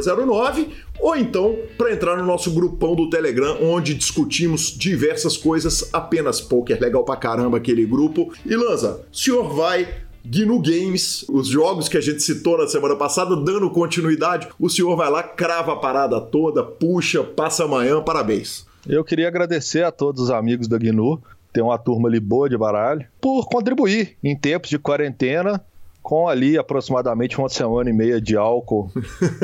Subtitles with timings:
[0.00, 6.40] 31975189609 ou então para entrar no nosso grupão do Telegram, onde discutimos diversas coisas, apenas
[6.40, 8.32] poker, legal pra caramba aquele grupo.
[8.44, 9.88] E Lanza, o senhor vai
[10.24, 14.96] Gnu Games, os jogos que a gente citou na semana passada, dando continuidade, o senhor
[14.96, 18.66] vai lá, crava a parada toda, puxa, passa amanhã, parabéns.
[18.88, 21.20] Eu queria agradecer a todos os amigos da GNU
[21.56, 25.64] tem uma turma ali boa de baralho, por contribuir em tempos de quarentena
[26.06, 28.92] com ali aproximadamente uma semana e meia de álcool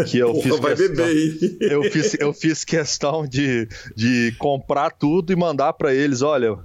[0.08, 1.56] que eu Porra, fiz vai questão, beber, hein?
[1.60, 6.56] eu fiz eu fiz questão de, de comprar tudo e mandar para eles, olha,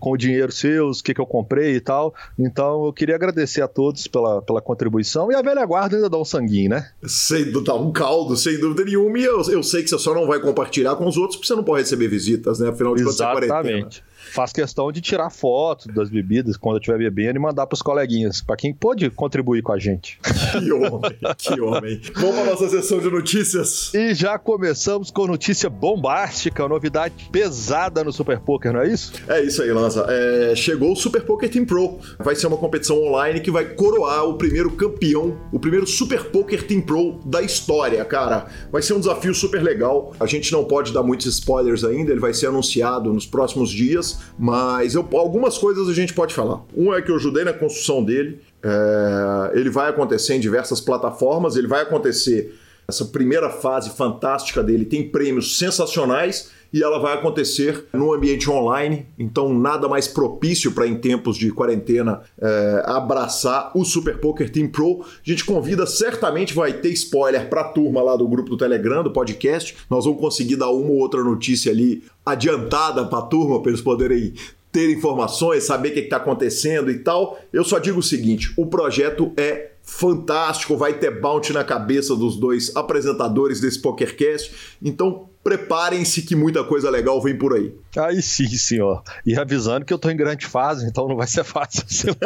[0.00, 2.14] com o dinheiro seus, o que, que eu comprei e tal.
[2.38, 6.16] Então eu queria agradecer a todos pela, pela contribuição e a velha guarda ainda dá
[6.16, 6.90] um sanguinho, né?
[7.04, 9.18] Sem dúvida, um caldo, sem dúvida nenhuma.
[9.18, 11.54] E eu, eu sei que você só não vai compartilhar com os outros porque você
[11.54, 12.70] não pode receber visitas, né?
[12.70, 13.60] Afinal de contas, é quarentena.
[13.60, 14.04] Exatamente.
[14.32, 18.40] Faz questão de tirar foto das bebidas quando eu estiver bebendo e mandar pros coleguinhas,
[18.40, 20.18] para quem pode contribuir com a gente.
[20.52, 22.00] Que homem, que homem.
[22.14, 23.92] Vamos para nossa sessão de notícias.
[23.92, 29.12] E já começamos com notícia bombástica, novidade pesada no Super Poker, não é isso?
[29.28, 30.06] É isso aí, Lanza.
[30.08, 31.98] É, chegou o Super Poker Team Pro.
[32.18, 36.66] Vai ser uma competição online que vai coroar o primeiro campeão, o primeiro Super Poker
[36.66, 38.46] Team Pro da história, cara.
[38.70, 40.14] Vai ser um desafio super legal.
[40.18, 44.21] A gente não pode dar muitos spoilers ainda, ele vai ser anunciado nos próximos dias,
[44.38, 46.62] mas eu, algumas coisas a gente pode falar.
[46.76, 48.40] Um é que eu ajudei na construção dele.
[48.62, 52.58] É, ele vai acontecer em diversas plataformas, ele vai acontecer.
[52.88, 59.06] Essa primeira fase fantástica dele tem prêmios sensacionais e ela vai acontecer no ambiente online,
[59.18, 64.68] então nada mais propício para em tempos de quarentena é, abraçar o Super Poker Team
[64.68, 65.02] Pro.
[65.02, 69.02] A gente convida, certamente vai ter spoiler para a turma lá do grupo do Telegram,
[69.02, 69.76] do podcast.
[69.90, 73.82] Nós vamos conseguir dar uma ou outra notícia ali adiantada para a turma, para eles
[73.82, 74.32] poderem
[74.70, 77.38] ter informações, saber o que está acontecendo e tal.
[77.52, 82.36] Eu só digo o seguinte: o projeto é fantástico, vai ter bounty na cabeça dos
[82.36, 84.76] dois apresentadores desse PokerCast.
[84.82, 87.74] Então preparem-se que muita coisa legal vem por aí.
[87.96, 89.02] Aí sim, senhor.
[89.26, 92.14] E avisando que eu tô em grande fase, então não vai ser fácil.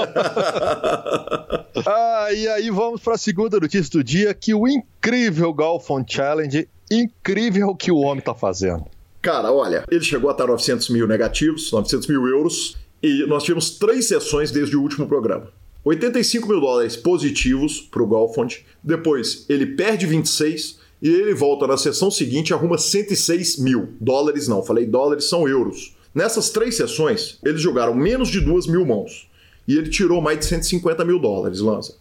[1.86, 6.68] ah, e aí vamos para a segunda notícia do dia, que o incrível Golfon Challenge,
[6.90, 8.84] incrível que o homem tá fazendo.
[9.22, 13.70] Cara, olha, ele chegou a estar 900 mil negativos, 900 mil euros, e nós tivemos
[13.70, 15.50] três sessões desde o último programa.
[15.84, 21.76] 85 mil dólares positivos para o Golfond, depois ele perde 26 e ele volta na
[21.76, 23.90] sessão seguinte e arruma 106 mil.
[24.00, 25.94] Dólares não, falei dólares são euros.
[26.14, 29.28] Nessas três sessões, eles jogaram menos de duas mil mãos
[29.68, 31.96] e ele tirou mais de 150 mil dólares, Lanza.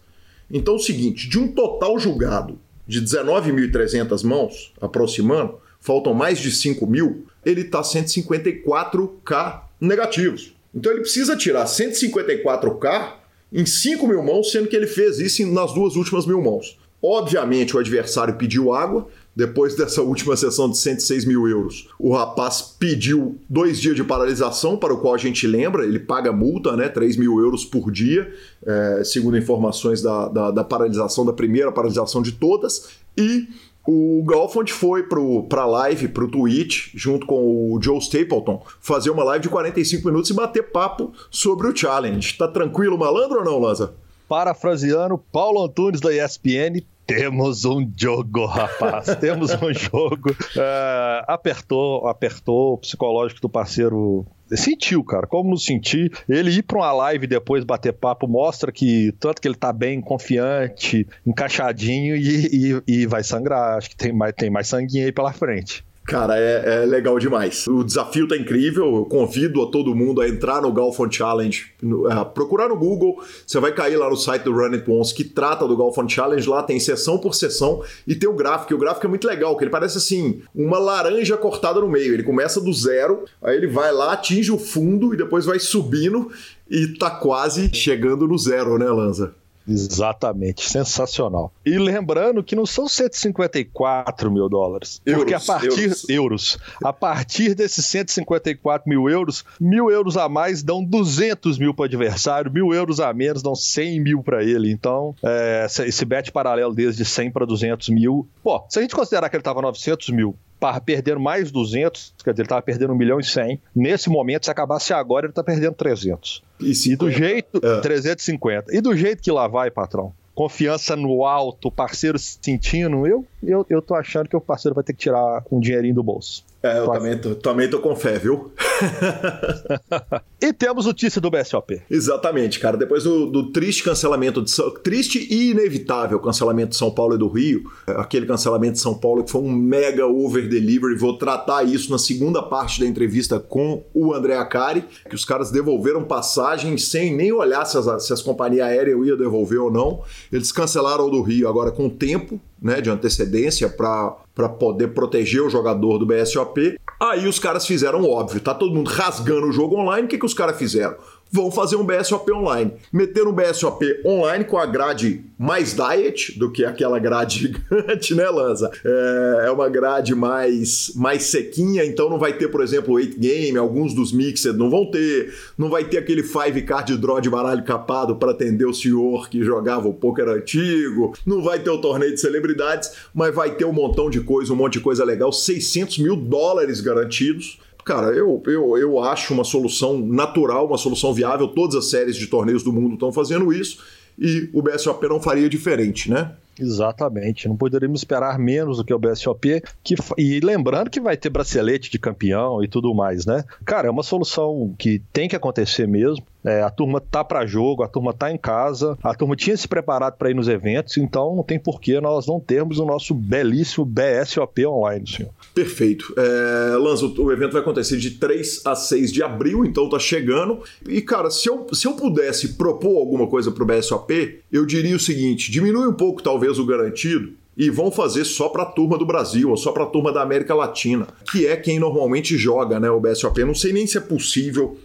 [0.50, 6.50] Então é o seguinte, de um total julgado de 19.300 mãos, aproximando, faltam mais de
[6.52, 10.54] 5 mil, ele está 154k negativos.
[10.74, 13.14] Então ele precisa tirar 154k
[13.52, 16.78] em 5 mil mãos, sendo que ele fez isso nas duas últimas mil mãos.
[17.02, 19.06] Obviamente o adversário pediu água.
[19.34, 24.78] Depois dessa última sessão de 106 mil euros, o rapaz pediu dois dias de paralisação,
[24.78, 26.88] para o qual a gente lembra, ele paga multa, né?
[26.88, 28.32] 3 mil euros por dia,
[28.64, 32.88] é, segundo informações da, da, da paralisação, da primeira paralisação de todas.
[33.14, 33.46] E
[33.86, 39.10] o Golfond foi para a live, para o Twitch, junto com o Joe Stapleton, fazer
[39.10, 42.36] uma live de 45 minutos e bater papo sobre o challenge.
[42.36, 43.94] Tá tranquilo, malandro ou não, Lanza?
[44.28, 49.06] Parafraseando Paulo Antunes da ESPN, temos um jogo, rapaz.
[49.20, 50.34] temos um jogo.
[50.56, 54.26] É, apertou, apertou o psicológico do parceiro.
[54.50, 56.12] Sentiu, cara, como não sentir.
[56.28, 60.00] Ele ir pra uma live depois bater papo mostra que tanto que ele tá bem
[60.00, 63.78] confiante, encaixadinho e, e, e vai sangrar.
[63.78, 65.85] Acho que tem mais, tem mais sanguinho aí pela frente.
[66.06, 67.66] Cara, é, é, legal demais.
[67.66, 68.94] O desafio tá incrível.
[68.94, 73.20] Eu convido a todo mundo a entrar no Galfond Challenge, no, é, procurar no Google.
[73.44, 76.48] Você vai cair lá no site do Run It Once que trata do Galfond Challenge.
[76.48, 78.72] Lá tem sessão por sessão e tem o gráfico.
[78.72, 82.14] E o gráfico é muito legal, que ele parece assim uma laranja cortada no meio.
[82.14, 86.30] Ele começa do zero, aí ele vai lá, atinge o fundo e depois vai subindo
[86.70, 89.34] e tá quase chegando no zero, né, Lanza?
[89.68, 91.52] Exatamente, sensacional.
[91.64, 96.08] E lembrando que não são 154 mil dólares, euros, porque a partir euros.
[96.08, 101.82] euros, a partir desses 154 mil euros, mil euros a mais dão 200 mil para
[101.82, 104.70] o adversário, mil euros a menos dão 100 mil para ele.
[104.70, 109.28] Então, é, esse bet paralelo desde 100 para 200 mil, pô, se a gente considerar
[109.28, 110.36] que ele estava 900 mil
[110.84, 113.60] perdendo mais 200, quer dizer, ele estava perdendo 1 milhão e 100.
[113.74, 116.42] Nesse momento, se acabasse agora, ele está perdendo 300.
[116.60, 117.60] E, do jeito.
[117.62, 117.80] É.
[117.80, 118.74] 350.
[118.74, 120.12] E do jeito que lá vai, patrão.
[120.34, 124.92] Confiança no alto, parceiro sentindo, eu, eu, eu tô achando que o parceiro vai ter
[124.92, 126.44] que tirar um dinheirinho do bolso.
[126.62, 128.50] É, eu também tô, também tô com fé, viu?
[130.42, 131.80] e temos notícia do BSOP.
[131.88, 132.76] Exatamente, cara.
[132.76, 134.52] Depois do, do, triste cancelamento, de
[134.82, 139.22] triste e inevitável cancelamento de São Paulo e do Rio, aquele cancelamento de São Paulo
[139.22, 143.84] que foi um mega over delivery, vou tratar isso na segunda parte da entrevista com
[143.94, 148.22] o André Acari, que os caras devolveram passagem sem nem olhar se as, se as
[148.22, 150.02] companhias aéreas iam devolver ou não.
[150.32, 155.50] Eles cancelaram o do Rio agora com tempo, né, de antecedência para poder proteger o
[155.50, 156.78] jogador do BSOP.
[157.00, 160.26] Aí os caras fizeram óbvio, tá todo mundo rasgando o jogo online, o que, que
[160.26, 160.96] os caras fizeram?
[161.30, 162.72] Vão fazer um BSOP online.
[162.92, 167.38] Meter um BSOP online com a grade mais diet do que aquela grade
[167.70, 168.70] gigante, né, Lanza?
[168.84, 173.18] É, é uma grade mais, mais sequinha, então não vai ter, por exemplo, o 8
[173.18, 177.28] game, alguns dos mixed não vão ter, não vai ter aquele 5 card draw de
[177.28, 181.78] baralho capado para atender o senhor que jogava o poker antigo, não vai ter o
[181.78, 185.32] torneio de celebridades, mas vai ter um montão de coisa, um monte de coisa legal,
[185.32, 191.46] 600 mil dólares garantidos Cara, eu, eu, eu acho uma solução natural, uma solução viável.
[191.46, 193.78] Todas as séries de torneios do mundo estão fazendo isso
[194.18, 196.32] e o BSOP não faria diferente, né?
[196.58, 199.62] Exatamente, não poderíamos esperar menos do que o BSOP.
[199.84, 203.44] Que, e lembrando que vai ter bracelete de campeão e tudo mais, né?
[203.64, 206.26] Cara, é uma solução que tem que acontecer mesmo.
[206.46, 209.66] É, a turma tá para jogo, a turma tá em casa, a turma tinha se
[209.66, 213.84] preparado para ir nos eventos, então não tem porquê nós não termos o nosso belíssimo
[213.84, 215.32] BSOP online, senhor.
[215.52, 216.14] Perfeito.
[216.16, 220.62] É, Lanzo, o evento vai acontecer de 3 a 6 de abril, então tá chegando.
[220.88, 225.00] E, cara, se eu, se eu pudesse propor alguma coisa pro BSOP, eu diria o
[225.00, 229.06] seguinte: diminui um pouco, talvez, o garantido e vão fazer só para a turma do
[229.06, 232.90] Brasil ou só para a turma da América Latina, que é quem normalmente joga né,
[232.90, 233.42] o BSOP.
[233.44, 234.76] Não sei nem se é possível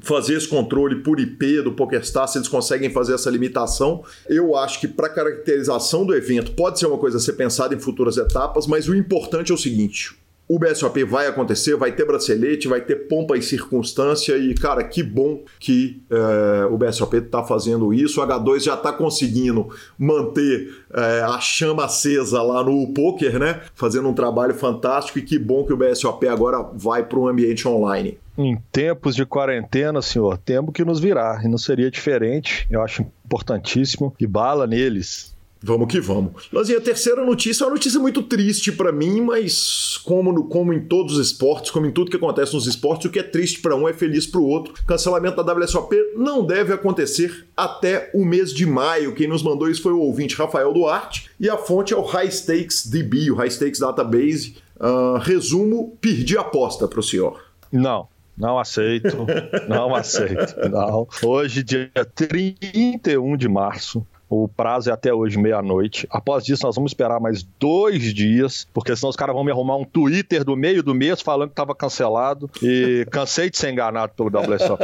[0.00, 4.04] fazer esse controle por IP do PokerStars, se eles conseguem fazer essa limitação.
[4.28, 7.78] Eu acho que para caracterização do evento pode ser uma coisa a ser pensada em
[7.78, 10.16] futuras etapas, mas o importante é o seguinte:
[10.48, 15.02] o BSOP vai acontecer, vai ter bracelete, vai ter pompa e circunstância e, cara, que
[15.02, 18.20] bom que é, o BSOP está fazendo isso.
[18.20, 19.68] O H2 já está conseguindo
[19.98, 23.60] manter é, a chama acesa lá no poker, né?
[23.74, 27.68] Fazendo um trabalho fantástico e que bom que o BSOP agora vai para um ambiente
[27.68, 28.18] online.
[28.38, 32.66] Em tempos de quarentena, senhor, temos que nos virar e não seria diferente.
[32.70, 35.36] Eu acho importantíssimo e bala neles.
[35.62, 36.48] Vamos que vamos.
[36.52, 40.80] Lanzinha, a terceira notícia é uma notícia muito triste para mim, mas como, como em
[40.80, 43.74] todos os esportes, como em tudo que acontece nos esportes, o que é triste para
[43.74, 44.74] um é feliz para o outro.
[44.86, 49.14] Cancelamento da WSOP não deve acontecer até o mês de maio.
[49.14, 52.30] Quem nos mandou isso foi o ouvinte Rafael Duarte e a fonte é o High
[52.30, 54.56] Stakes DB, o High Stakes Database.
[54.78, 57.42] Uh, resumo, perdi a aposta para o senhor.
[57.72, 58.06] Não.
[58.36, 59.26] Não aceito,
[59.68, 60.54] não aceito.
[60.70, 61.08] Não.
[61.24, 66.06] Hoje, dia 31 de março, o prazo é até hoje, meia-noite.
[66.10, 69.76] Após isso, nós vamos esperar mais dois dias, porque senão os caras vão me arrumar
[69.76, 72.50] um Twitter do meio do mês falando que estava cancelado.
[72.62, 74.82] E cansei de ser enganado pelo WSOP,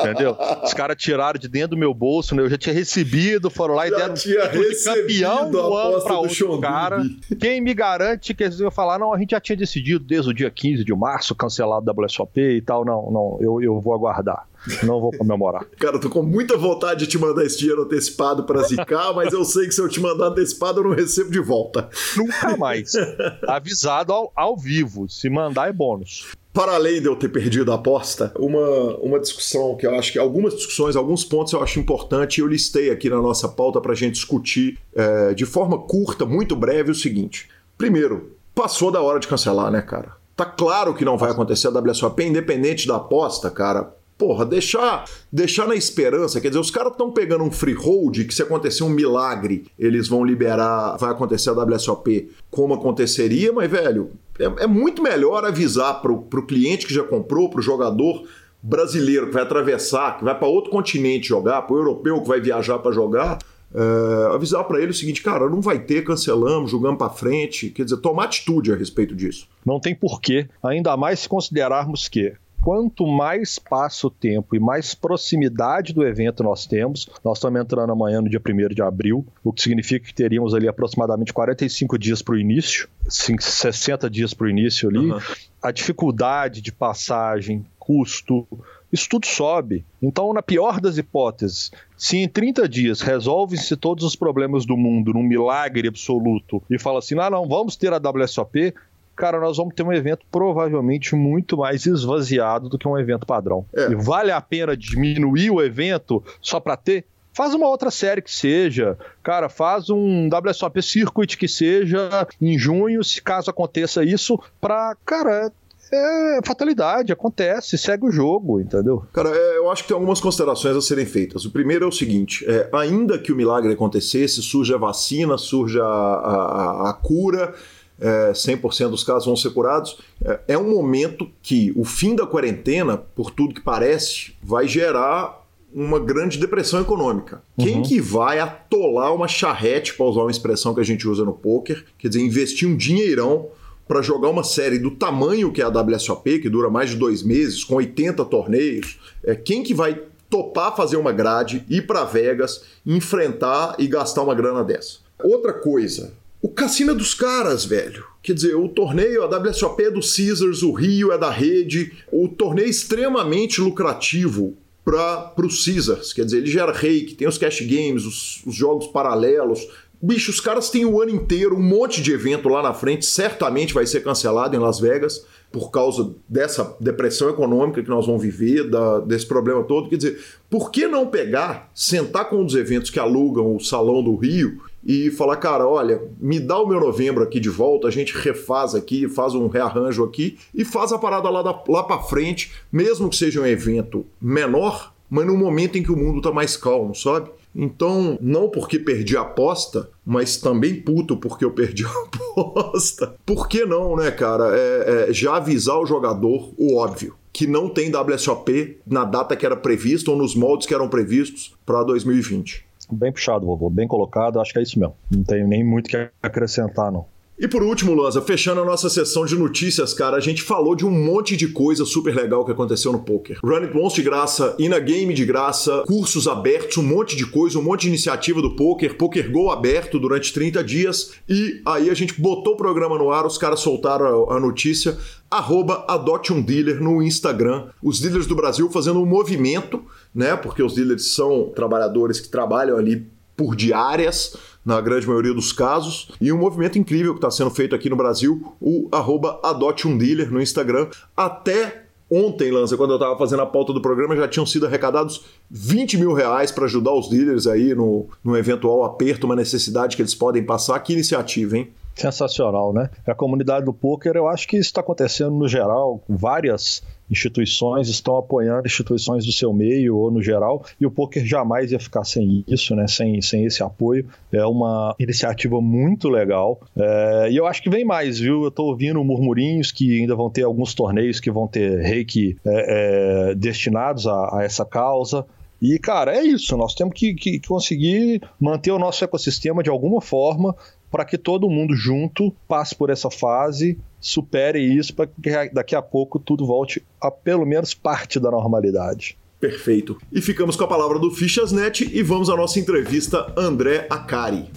[0.00, 0.36] entendeu?
[0.62, 2.42] Os caras tiraram de dentro do meu bolso, né?
[2.42, 4.48] Eu já tinha recebido, foram lá e deram tinha
[4.84, 7.02] campeão do ano para outro cara.
[7.40, 10.34] Quem me garante que eles iam falar, não, a gente já tinha decidido desde o
[10.34, 12.84] dia 15 de março cancelar o WSOP e tal.
[12.84, 14.46] Não, não, eu, eu vou aguardar.
[14.82, 15.64] Não vou comemorar.
[15.78, 19.32] Cara, eu tô com muita vontade de te mandar esse dinheiro antecipado para zicar, mas
[19.32, 21.88] eu sei que se eu te mandar antecipado eu não recebo de volta.
[22.16, 22.92] Nunca mais.
[23.46, 25.08] Avisado ao, ao vivo.
[25.08, 26.26] Se mandar é bônus
[26.58, 30.18] para além de eu ter perdido a aposta, uma, uma discussão que eu acho que
[30.18, 33.94] algumas discussões, alguns pontos eu acho importante, eu listei aqui na nossa pauta para a
[33.94, 37.48] gente discutir é, de forma curta, muito breve, o seguinte.
[37.76, 40.16] Primeiro, passou da hora de cancelar, né, cara?
[40.34, 45.68] Tá claro que não vai acontecer a WSOP, independente da aposta, cara porra, deixar, deixar
[45.68, 46.40] na esperança.
[46.40, 50.24] Quer dizer, os caras estão pegando um freehold que se acontecer um milagre, eles vão
[50.24, 56.22] liberar, vai acontecer a WSOP como aconteceria, mas, velho, é, é muito melhor avisar pro,
[56.22, 58.24] pro cliente que já comprou, pro jogador
[58.60, 62.80] brasileiro que vai atravessar, que vai para outro continente jogar, pro europeu que vai viajar
[62.80, 63.38] para jogar,
[63.72, 67.70] é, avisar para ele o seguinte, cara, não vai ter, cancelamos, jogamos para frente.
[67.70, 69.46] Quer dizer, tomar atitude a respeito disso.
[69.64, 74.94] Não tem porquê, ainda mais se considerarmos que quanto mais passa o tempo e mais
[74.94, 79.52] proximidade do evento nós temos, nós estamos entrando amanhã no dia 1 de abril, o
[79.52, 84.50] que significa que teríamos ali aproximadamente 45 dias para o início, 60 dias para o
[84.50, 85.10] início ali.
[85.10, 85.18] Uhum.
[85.62, 88.46] A dificuldade de passagem, custo,
[88.92, 89.84] isso tudo sobe.
[90.00, 95.12] Então, na pior das hipóteses, se em 30 dias resolvem-se todos os problemas do mundo
[95.12, 98.74] num milagre absoluto e fala assim: ah, não, vamos ter a WSOP,
[99.18, 103.66] cara, nós vamos ter um evento provavelmente muito mais esvaziado do que um evento padrão.
[103.74, 103.90] É.
[103.90, 107.04] E vale a pena diminuir o evento só para ter?
[107.34, 113.04] Faz uma outra série que seja, cara, faz um WSOP Circuit que seja em junho,
[113.04, 115.52] se caso aconteça isso, para, cara,
[115.92, 119.04] é fatalidade, acontece, segue o jogo, entendeu?
[119.12, 121.44] Cara, é, eu acho que tem algumas considerações a serem feitas.
[121.44, 125.80] O primeiro é o seguinte: é, ainda que o milagre acontecesse, surge a vacina, surge
[125.80, 127.54] a, a, a cura.
[128.00, 129.98] É, 100% dos casos vão ser curados.
[130.24, 135.46] É, é um momento que o fim da quarentena, por tudo que parece, vai gerar
[135.74, 137.42] uma grande depressão econômica.
[137.58, 137.64] Uhum.
[137.64, 141.32] Quem que vai atolar uma charrete, para usar uma expressão que a gente usa no
[141.32, 143.48] poker, quer dizer, investir um dinheirão
[143.86, 147.22] para jogar uma série do tamanho que é a WSOP, que dura mais de dois
[147.22, 152.62] meses, com 80 torneios, é quem que vai topar fazer uma grade, ir para Vegas,
[152.84, 154.98] enfrentar e gastar uma grana dessa?
[155.22, 158.04] Outra coisa, o cassino é dos caras, velho.
[158.22, 162.28] Quer dizer, o torneio, a WSOP é do Caesars, o Rio é da rede, o
[162.28, 166.12] torneio é extremamente lucrativo para os Caesars.
[166.12, 169.68] Quer dizer, ele gera rake, tem os cash games, os, os jogos paralelos,
[170.00, 173.74] Bicho, os caras têm o ano inteiro um monte de evento lá na frente, certamente
[173.74, 178.70] vai ser cancelado em Las Vegas por causa dessa depressão econômica que nós vamos viver,
[178.70, 179.88] da, desse problema todo.
[179.88, 184.00] Quer dizer, por que não pegar, sentar com um dos eventos que alugam o Salão
[184.00, 187.90] do Rio e falar, cara, olha, me dá o meu novembro aqui de volta, a
[187.90, 192.52] gente refaz aqui, faz um rearranjo aqui e faz a parada lá, lá para frente,
[192.70, 196.56] mesmo que seja um evento menor, mas no momento em que o mundo tá mais
[196.56, 197.30] calmo, sabe?
[197.54, 203.16] Então, não porque perdi a aposta, mas também puto porque eu perdi a aposta.
[203.26, 204.56] Por que não, né, cara?
[204.56, 207.16] É, é, já avisar o jogador o óbvio.
[207.38, 211.54] Que não tem WSOP na data que era prevista ou nos moldes que eram previstos
[211.64, 212.66] para 2020.
[212.90, 214.96] Bem puxado, vovô, bem colocado, acho que é isso mesmo.
[215.08, 217.06] Não tenho nem muito que acrescentar, não.
[217.40, 220.84] E por último, Lanza, fechando a nossa sessão de notícias, cara, a gente falou de
[220.84, 223.38] um monte de coisa super legal que aconteceu no poker.
[223.44, 227.56] Run It Once de graça, Ina Game de graça, cursos abertos, um monte de coisa,
[227.56, 231.12] um monte de iniciativa do poker, Poker Go aberto durante 30 dias.
[231.28, 234.98] E aí a gente botou o programa no ar, os caras soltaram a notícia.
[235.30, 237.68] Arroba adote um dealer no Instagram.
[237.80, 240.34] Os dealers do Brasil fazendo um movimento, né?
[240.34, 243.06] Porque os dealers são trabalhadores que trabalham ali
[243.38, 246.10] por diárias na grande maioria dos casos.
[246.20, 249.96] E um movimento incrível que está sendo feito aqui no Brasil, o arroba Adote um
[249.96, 250.88] Dealer no Instagram.
[251.16, 255.24] Até ontem, Lança, quando eu estava fazendo a pauta do programa, já tinham sido arrecadados
[255.48, 260.02] 20 mil reais para ajudar os dealers aí no, no eventual aperto, uma necessidade que
[260.02, 260.80] eles podem passar.
[260.80, 261.72] Que iniciativa, hein?
[261.94, 262.90] Sensacional, né?
[263.06, 268.16] A comunidade do poker, eu acho que isso está acontecendo no geral, várias instituições estão
[268.16, 272.44] apoiando instituições do seu meio ou no geral, e o poker jamais ia ficar sem
[272.46, 272.86] isso, né?
[272.86, 274.06] sem, sem esse apoio.
[274.32, 276.60] É uma iniciativa muito legal.
[276.76, 278.42] É, e eu acho que vem mais, viu?
[278.42, 283.30] Eu estou ouvindo murmurinhos que ainda vão ter alguns torneios que vão ter reiki é,
[283.30, 285.24] é, destinados a, a essa causa.
[285.60, 286.56] E, cara, é isso.
[286.56, 290.54] Nós temos que, que, conseguir manter o nosso ecossistema de alguma forma
[290.90, 295.82] para que todo mundo junto passe por essa fase, supere isso, para que daqui a
[295.82, 299.16] pouco tudo volte a pelo menos parte da normalidade.
[299.40, 299.96] Perfeito.
[300.12, 304.50] E ficamos com a palavra do Fichasnet e vamos à nossa entrevista André Acari.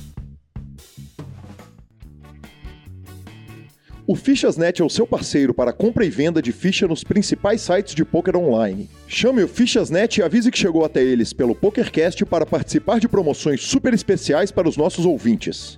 [4.07, 7.93] O Fichasnet é o seu parceiro para compra e venda de ficha nos principais sites
[7.93, 8.89] de poker online.
[9.07, 13.61] Chame o Fichasnet e avise que chegou até eles pelo PokerCast para participar de promoções
[13.61, 15.77] super especiais para os nossos ouvintes.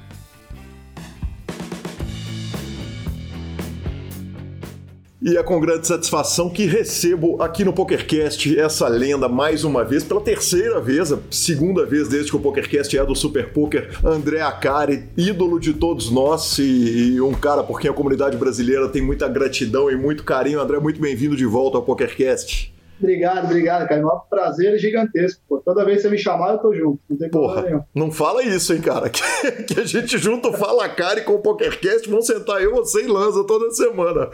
[5.23, 10.03] E é com grande satisfação que recebo aqui no PokerCast essa lenda mais uma vez,
[10.03, 14.41] pela terceira vez, a segunda vez desde que o PokerCast é do Super Poker, André
[14.41, 18.99] Acari, ídolo de todos nós e, e, um cara por quem a comunidade brasileira tem
[18.99, 20.59] muita gratidão e muito carinho.
[20.59, 22.73] André, muito bem-vindo de volta ao PokerCast.
[23.01, 24.01] Obrigado, obrigado, cara.
[24.01, 25.41] É um prazer gigantesco.
[25.49, 25.57] Pô.
[25.57, 26.99] Toda vez que você me chamar, eu tô junto.
[27.09, 27.81] Não tem Porra, nenhum.
[27.95, 29.09] Não fala isso, hein, cara.
[29.21, 33.07] Que, que a gente junto Fala Cara com o PokerCast, vão sentar eu, você e
[33.07, 34.29] Lanza toda semana.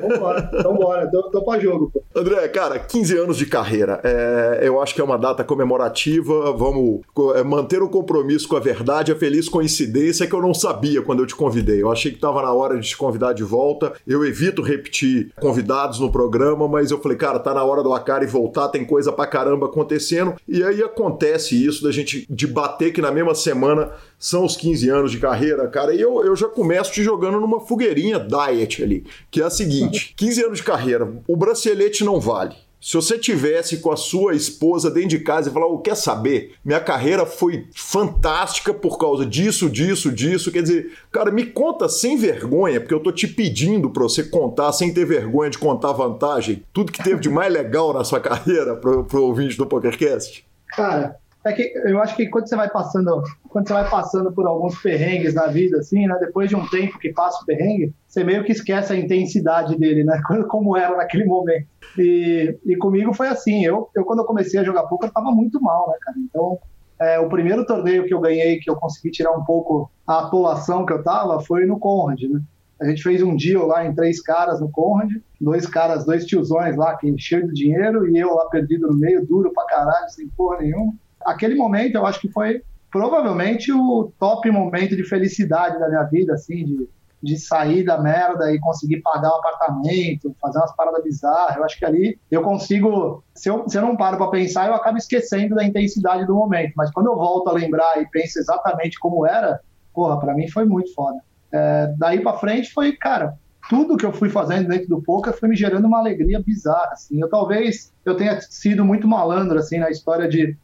[0.00, 1.10] Vambora, então bora.
[1.10, 2.02] Tô, tô pra jogo, pô.
[2.14, 4.00] André, cara, 15 anos de carreira.
[4.02, 6.52] É, eu acho que é uma data comemorativa.
[6.52, 7.00] Vamos
[7.34, 9.12] é, manter o compromisso com a verdade.
[9.12, 11.82] A feliz coincidência que eu não sabia quando eu te convidei.
[11.82, 13.92] Eu achei que tava na hora de te convidar de volta.
[14.06, 18.26] Eu evito repetir convidados no programa, mas eu falei, cara, tá na hora do Akari
[18.26, 20.34] voltar, tem coisa pra caramba acontecendo.
[20.46, 25.12] E aí acontece isso da gente debater que na mesma semana são os 15 anos
[25.12, 25.94] de carreira, cara.
[25.94, 30.14] E eu, eu já começo te jogando numa fogueirinha diet ali, que é a seguinte:
[30.16, 32.54] 15 anos de carreira, o bracelete não vale.
[32.80, 36.54] Se você tivesse com a sua esposa dentro de casa e falar, quer saber?
[36.64, 40.50] Minha carreira foi fantástica por causa disso, disso, disso.
[40.50, 44.72] Quer dizer, cara, me conta sem vergonha, porque eu tô te pedindo para você contar
[44.72, 46.62] sem ter vergonha de contar vantagem.
[46.72, 50.42] Tudo que teve de mais legal na sua carreira pro, pro ouvinte do PokerCast.
[50.68, 54.46] Cara, é que eu acho que quando você vai passando, quando você vai passando por
[54.46, 56.16] alguns perrengues na vida, assim, né?
[56.20, 60.04] Depois de um tempo que passa o perrengue, você meio que esquece a intensidade dele,
[60.04, 60.20] né?
[60.48, 61.66] Como era naquele momento.
[61.98, 63.64] E, e comigo foi assim.
[63.64, 66.18] Eu, eu quando eu comecei a jogar poker, eu tava muito mal, né, cara?
[66.18, 66.58] Então,
[67.00, 70.84] é, o primeiro torneio que eu ganhei, que eu consegui tirar um pouco a atolação
[70.84, 72.42] que eu tava, foi no Conrad, né?
[72.82, 76.76] A gente fez um deal lá em três caras no Conrad, dois caras, dois tiozões
[76.76, 80.28] lá que encheu de dinheiro e eu lá perdido no meio, duro pra caralho, sem
[80.28, 85.88] porra nenhuma aquele momento eu acho que foi provavelmente o top momento de felicidade da
[85.88, 86.88] minha vida, assim, de,
[87.22, 91.56] de sair da merda e conseguir pagar um apartamento, fazer umas paradas bizarras.
[91.56, 94.74] Eu acho que ali eu consigo, se eu, se eu não paro para pensar, eu
[94.74, 96.72] acabo esquecendo da intensidade do momento.
[96.76, 99.60] Mas quando eu volto a lembrar e penso exatamente como era,
[99.94, 101.18] porra, para mim foi muito foda.
[101.52, 103.34] É, daí para frente foi, cara,
[103.68, 107.20] tudo que eu fui fazendo dentro do poker foi me gerando uma alegria bizarra, assim.
[107.20, 110.56] Eu talvez eu tenha sido muito malandro assim na história de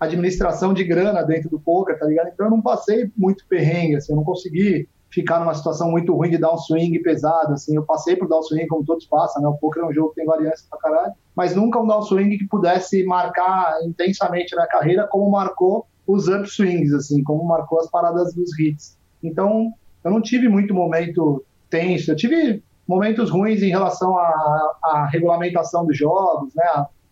[0.00, 2.30] administração de grana dentro do poker, tá ligado?
[2.32, 6.30] Então eu não passei muito perrengue, assim, eu não consegui ficar numa situação muito ruim
[6.30, 9.42] de dar um swing pesado, assim, eu passei por dar um swing como todos passam,
[9.42, 9.48] né?
[9.48, 12.38] O poker é um jogo que tem variância pra caralho, mas nunca um down swing
[12.38, 18.34] que pudesse marcar intensamente na carreira como marcou os upswings, assim, como marcou as paradas
[18.34, 18.96] dos hits.
[19.22, 25.86] Então, eu não tive muito momento tenso, eu tive momentos ruins em relação à, regulamentação
[25.86, 26.64] dos jogos, né?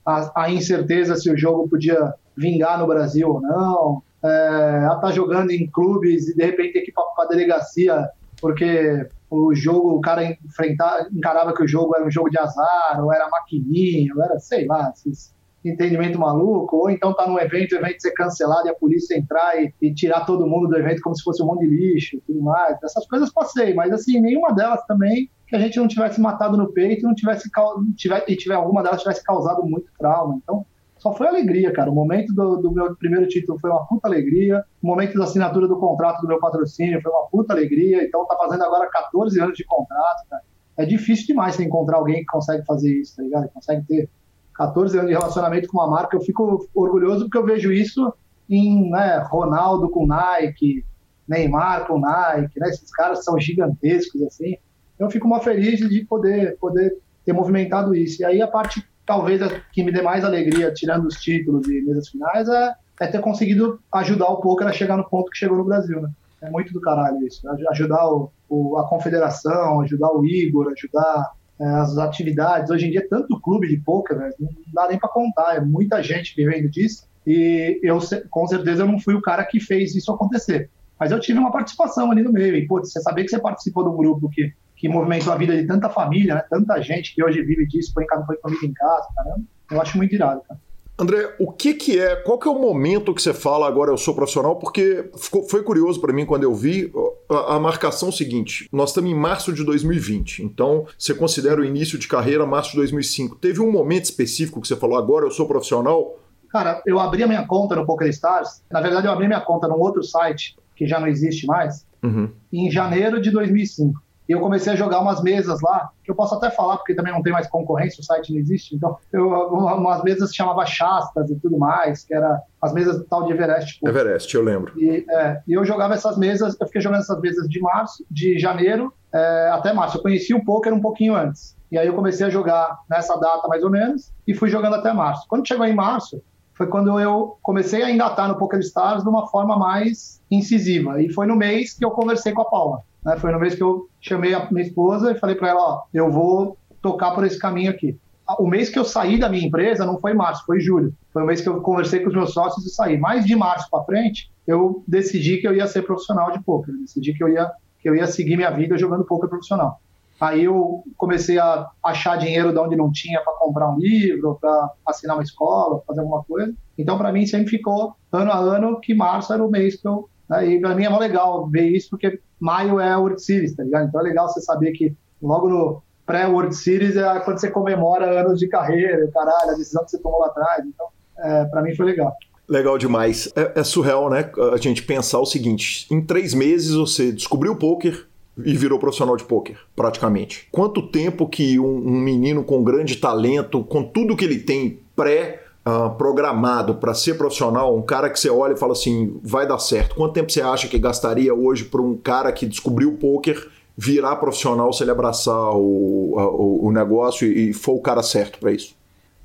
[0.05, 5.11] A, a, incerteza se o jogo podia vingar no Brasil ou não, é, ela tá
[5.11, 8.09] jogando em clubes e de repente tem que ir para a delegacia
[8.41, 13.03] porque o jogo, o cara enfrentar, encarava que o jogo era um jogo de azar,
[13.03, 17.73] ou era maquininha, ou era, sei lá, esses entendimento maluco, ou então tá num evento,
[17.73, 21.03] o evento ser cancelado e a polícia entrar e, e, tirar todo mundo do evento
[21.03, 22.79] como se fosse um monte de lixo tudo mais.
[22.83, 26.73] Essas coisas passei, mas assim, nenhuma delas também que a gente não tivesse matado no
[26.73, 27.51] peito e não tivesse,
[27.97, 30.39] tiver, e tiver alguma delas tivesse causado muito trauma.
[30.43, 30.65] Então,
[30.99, 31.91] só foi alegria, cara.
[31.91, 34.65] O momento do, do, meu primeiro título foi uma puta alegria.
[34.83, 38.05] O momento da assinatura do contrato do meu patrocínio foi uma puta alegria.
[38.05, 40.43] Então tá fazendo agora 14 anos de contrato, cara.
[40.77, 43.49] É difícil demais você encontrar alguém que consegue fazer isso, tá ligado?
[43.49, 44.11] Consegue ter
[44.55, 46.17] 14 anos de relacionamento com uma marca.
[46.17, 48.13] Eu fico orgulhoso porque eu vejo isso
[48.51, 50.85] em né, Ronaldo com Nike,
[51.29, 52.69] Neymar com Nike, né?
[52.69, 54.57] Esses caras são gigantescos, assim.
[54.99, 58.23] Eu fico uma feliz de poder, poder ter movimentado isso.
[58.23, 61.81] E aí a parte talvez a que me dê mais alegria, tirando os títulos e
[61.81, 65.57] mesas finais, é, é ter conseguido ajudar o poker a chegar no ponto que chegou
[65.57, 66.11] no Brasil, né?
[66.43, 67.41] É muito do caralho isso.
[67.71, 72.71] Ajudar o, o, a confederação, ajudar o Igor, ajudar é, as atividades.
[72.71, 74.31] Hoje em dia, tanto clube de poker, né?
[74.39, 75.57] não dá nem para contar.
[75.57, 77.09] É muita gente vivendo disso.
[77.27, 77.99] E eu,
[78.31, 80.71] com certeza, eu não fui o cara que fez isso acontecer.
[81.01, 82.55] Mas eu tive uma participação ali no meio.
[82.55, 85.57] E, pô, você saber que você participou de um grupo que que movimentou a vida
[85.57, 86.45] de tanta família, né?
[86.49, 89.43] tanta gente que hoje vive disso, põe, põe comida em casa, caramba.
[89.71, 90.61] Eu acho muito irado, cara.
[91.01, 93.97] André, o que que é, qual que é o momento que você fala agora eu
[93.97, 94.57] sou profissional?
[94.57, 96.93] Porque ficou, foi curioso para mim quando eu vi
[97.29, 98.69] a, a, marcação seguinte.
[98.73, 102.79] Nós estamos em março de 2020, então você considera o início de carreira março de
[102.79, 103.37] 2005.
[103.37, 106.19] Teve um momento específico que você falou agora eu sou profissional?
[106.51, 108.65] Cara, eu abri a minha conta no PokerStars.
[108.69, 112.29] Na verdade, eu abri minha conta num outro site que já não existe mais, uhum.
[112.53, 114.01] em janeiro de 2005.
[114.29, 117.13] E eu comecei a jogar umas mesas lá, que eu posso até falar, porque também
[117.13, 118.75] não tem mais concorrência, o site não existe.
[118.75, 123.33] Então, eu, umas mesas chamava Chastas e tudo mais, que era as mesas tal de
[123.33, 123.75] Everest.
[123.75, 123.89] Tipo.
[123.89, 124.73] Everest, eu lembro.
[124.79, 128.39] E, é, e eu jogava essas mesas, eu fiquei jogando essas mesas de março, de
[128.39, 129.97] janeiro é, até março.
[129.97, 131.57] Eu conheci o poker um pouquinho antes.
[131.71, 134.93] E aí eu comecei a jogar nessa data mais ou menos e fui jogando até
[134.93, 135.27] março.
[135.29, 136.23] Quando chegou em março,
[136.55, 141.01] foi quando eu comecei a engatar no Poker Stars de uma forma mais incisiva.
[141.01, 142.83] E foi no mês que eu conversei com a Paula.
[143.05, 143.17] Né?
[143.17, 146.11] Foi no mês que eu chamei a minha esposa e falei para ela, ó, eu
[146.11, 147.99] vou tocar por esse caminho aqui.
[148.39, 150.93] O mês que eu saí da minha empresa não foi março, foi julho.
[151.13, 152.99] Foi o mês que eu conversei com os meus sócios e saí.
[152.99, 156.75] Mas de março para frente, eu decidi que eu ia ser profissional de poker.
[156.79, 159.81] Decidi que eu ia que eu ia seguir minha vida jogando poker profissional.
[160.21, 164.73] Aí eu comecei a achar dinheiro de onde não tinha para comprar um livro, para
[164.85, 166.53] assinar uma escola, fazer alguma coisa.
[166.77, 170.09] Então, para mim, sempre ficou ano a ano que março era o mês que eu.
[170.29, 173.55] Né, e para mim é mó legal ver isso, porque maio é a World Series,
[173.55, 173.89] tá ligado?
[173.89, 178.39] Então é legal você saber que logo no pré-World Series é quando você comemora anos
[178.39, 180.65] de carreira, caralho, a decisão que você tomou lá atrás.
[180.67, 180.87] Então,
[181.19, 182.13] é, para mim foi legal.
[182.49, 183.31] Legal demais.
[183.37, 184.31] É, é, surreal, né?
[184.53, 188.07] A gente pensar o seguinte: em três meses você descobriu o poker
[188.43, 190.49] e virou profissional de poker, praticamente.
[190.51, 195.43] Quanto tempo que um, um menino com grande talento, com tudo que ele tem pré
[195.69, 199.59] Uh, programado para ser profissional, um cara que você olha e fala assim, vai dar
[199.59, 199.95] certo.
[199.95, 204.17] Quanto tempo você acha que gastaria hoje para um cara que descobriu o poker virar
[204.17, 208.51] profissional se ele abraçar o, o, o negócio e, e for o cara certo para
[208.51, 208.75] isso?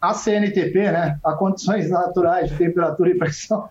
[0.01, 3.69] A CNTP, né, a condições naturais de temperatura e pressão,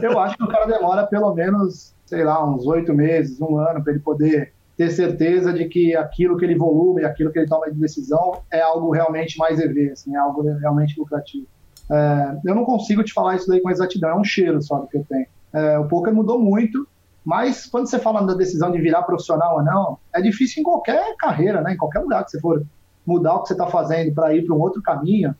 [0.00, 3.84] eu acho que o cara demora pelo menos, sei lá, uns oito meses, um ano,
[3.84, 7.70] para ele poder ter certeza de que aquilo que ele volume, aquilo que ele toma
[7.70, 11.46] de decisão é algo realmente mais EV, assim, é algo realmente lucrativo.
[11.90, 14.86] É, eu não consigo te falar isso daí com exatidão, é um cheiro só do
[14.86, 15.26] que eu tenho.
[15.52, 16.86] É, o poker mudou muito,
[17.24, 21.16] mas quando você fala da decisão de virar profissional ou não, é difícil em qualquer
[21.16, 21.74] carreira, né?
[21.74, 22.64] em qualquer lugar que você for
[23.06, 25.34] mudar o que você está fazendo para ir para um outro caminho,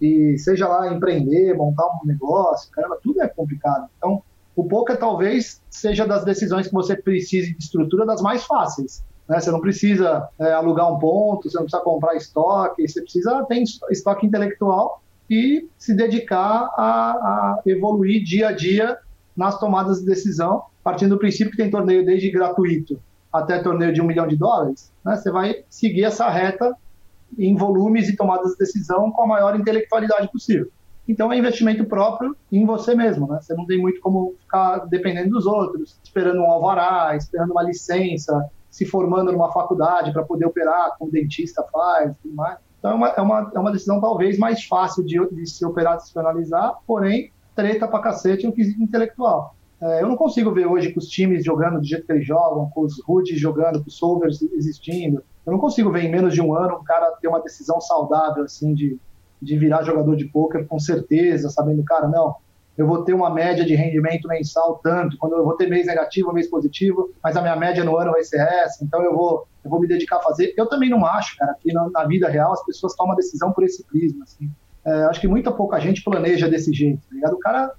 [0.00, 3.88] e seja lá empreender, montar um negócio, caramba, tudo é complicado.
[3.96, 4.20] Então,
[4.56, 9.04] o poker talvez seja das decisões que você precise de estrutura das mais fáceis.
[9.28, 9.38] Né?
[9.38, 13.62] Você não precisa é, alugar um ponto, você não precisa comprar estoque, você precisa ter
[13.90, 15.00] estoque intelectual
[15.32, 18.98] e se dedicar a, a evoluir dia a dia
[19.34, 23.00] nas tomadas de decisão, partindo do princípio que tem torneio desde gratuito
[23.32, 25.16] até torneio de um milhão de dólares, né?
[25.16, 26.76] você vai seguir essa reta
[27.38, 30.70] em volumes e tomadas de decisão com a maior intelectualidade possível.
[31.08, 33.38] Então é investimento próprio em você mesmo, né?
[33.40, 38.50] Você não tem muito como ficar dependendo dos outros, esperando um alvará, esperando uma licença,
[38.70, 42.58] se formando numa faculdade para poder operar, como o dentista faz, tudo mais.
[42.82, 46.74] Então é uma, é uma, é uma decisão talvez mais fácil de, de se operacionalizar,
[46.84, 49.54] porém treta pra cacete um quesito intelectual.
[49.80, 52.68] É, eu não consigo ver hoje com os times jogando do jeito que eles jogam,
[52.70, 55.22] com os Roots jogando, com os Solvers existindo.
[55.46, 58.42] Eu não consigo ver em menos de um ano um cara ter uma decisão saudável,
[58.42, 58.98] assim, de,
[59.40, 62.34] de virar jogador de pôquer com certeza, sabendo, cara, não,
[62.76, 66.32] eu vou ter uma média de rendimento mensal tanto, quando eu vou ter mês negativo,
[66.32, 69.70] mês positivo, mas a minha média no ano vai ser essa, então eu vou, eu
[69.70, 70.54] vou me dedicar a fazer.
[70.56, 73.64] Eu também não acho, cara, que na, na vida real as pessoas tomam decisão por
[73.64, 74.50] esse prisma, assim.
[74.84, 77.34] É, acho que muita pouca gente planeja desse jeito, tá ligado?
[77.34, 77.72] O cara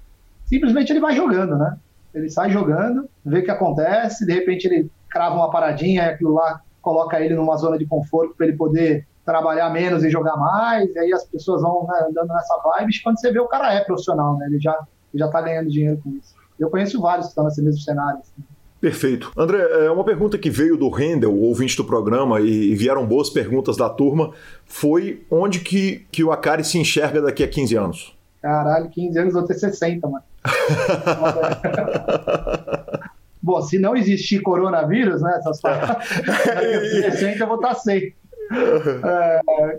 [0.46, 1.76] simplesmente ele vai jogando, né?
[2.14, 6.34] Ele sai jogando, vê o que acontece, de repente ele crava uma paradinha e aquilo
[6.34, 10.94] lá coloca ele numa zona de conforto para ele poder trabalhar menos e jogar mais,
[10.94, 13.80] e aí as pessoas vão né, andando nessa vibe, quando você vê o cara é
[13.80, 14.46] profissional, né?
[14.46, 14.78] Ele já,
[15.12, 16.34] ele já tá ganhando dinheiro com isso.
[16.58, 18.20] Eu conheço vários que estão nesse mesmo cenário.
[18.20, 18.44] Assim.
[18.80, 19.32] Perfeito.
[19.36, 23.78] André, é uma pergunta que veio do Rendel, ouvinte do programa, e vieram boas perguntas
[23.78, 24.32] da turma,
[24.66, 28.14] foi onde que, que o Akari se enxerga daqui a 15 anos?
[28.42, 30.22] Caralho, 15 anos, vou ter 60, mano.
[33.42, 35.34] Bom, se não existir coronavírus, né?
[35.38, 38.14] Essas paradas, 60 eu vou estar sem.
[39.04, 39.78] É,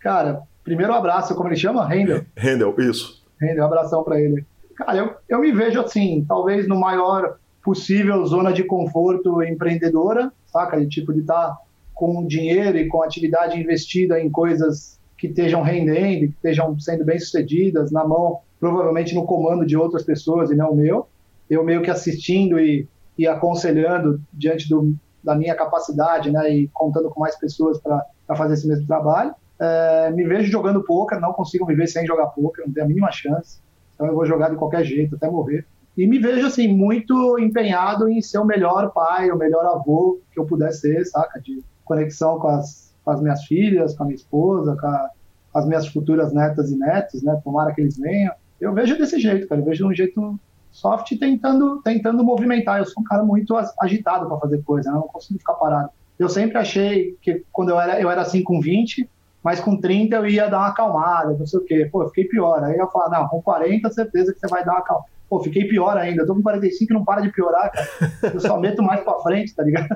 [0.00, 1.86] cara, primeiro abraço, como ele chama?
[1.86, 2.24] Rendel?
[2.36, 3.22] Rendel, isso.
[3.40, 4.44] Rendel, um abração para ele.
[4.76, 10.80] Cara, eu, eu me vejo assim, talvez no maior possível zona de conforto empreendedora, saca?
[10.80, 11.58] De tipo de estar tá
[11.94, 17.18] com dinheiro e com atividade investida em coisas que estejam rendendo, que estejam sendo bem
[17.18, 21.08] sucedidas, na mão, provavelmente no comando de outras pessoas e não o meu.
[21.50, 22.86] Eu meio que assistindo e,
[23.18, 24.94] e aconselhando diante do,
[25.28, 28.02] da minha capacidade, né, e contando com mais pessoas para
[28.34, 29.34] fazer esse mesmo trabalho.
[29.60, 32.88] É, me vejo jogando poker, não consigo me ver sem jogar poker, não tenho a
[32.88, 33.60] mínima chance.
[33.94, 35.66] Então eu vou jogar de qualquer jeito, até morrer.
[35.98, 40.40] E me vejo, assim, muito empenhado em ser o melhor pai, o melhor avô que
[40.40, 41.38] eu puder ser, saca?
[41.40, 45.10] De conexão com as, com as minhas filhas, com a minha esposa, com, a,
[45.52, 47.38] com as minhas futuras netas e netos, né?
[47.44, 48.32] Tomara que eles venham.
[48.58, 49.60] Eu vejo desse jeito, cara.
[49.60, 50.40] Eu vejo de um jeito
[50.78, 52.78] soft tentando, tentando movimentar.
[52.78, 54.96] Eu sou um cara muito agitado para fazer coisa, né?
[54.96, 55.90] não consigo ficar parado.
[56.18, 59.08] eu sempre achei que quando eu era, eu era assim com 20,
[59.42, 61.88] mas com 30 eu ia dar uma acalmada, não sei o quê.
[61.90, 62.62] Pô, eu fiquei pior.
[62.62, 65.17] Aí eu falo, não, com 40 certeza que você vai dar uma acalmada.
[65.28, 66.22] Pô, fiquei pior ainda.
[66.22, 67.88] Eu tô com 45 e não para de piorar, cara.
[68.34, 69.88] Eu só meto mais pra frente, tá ligado?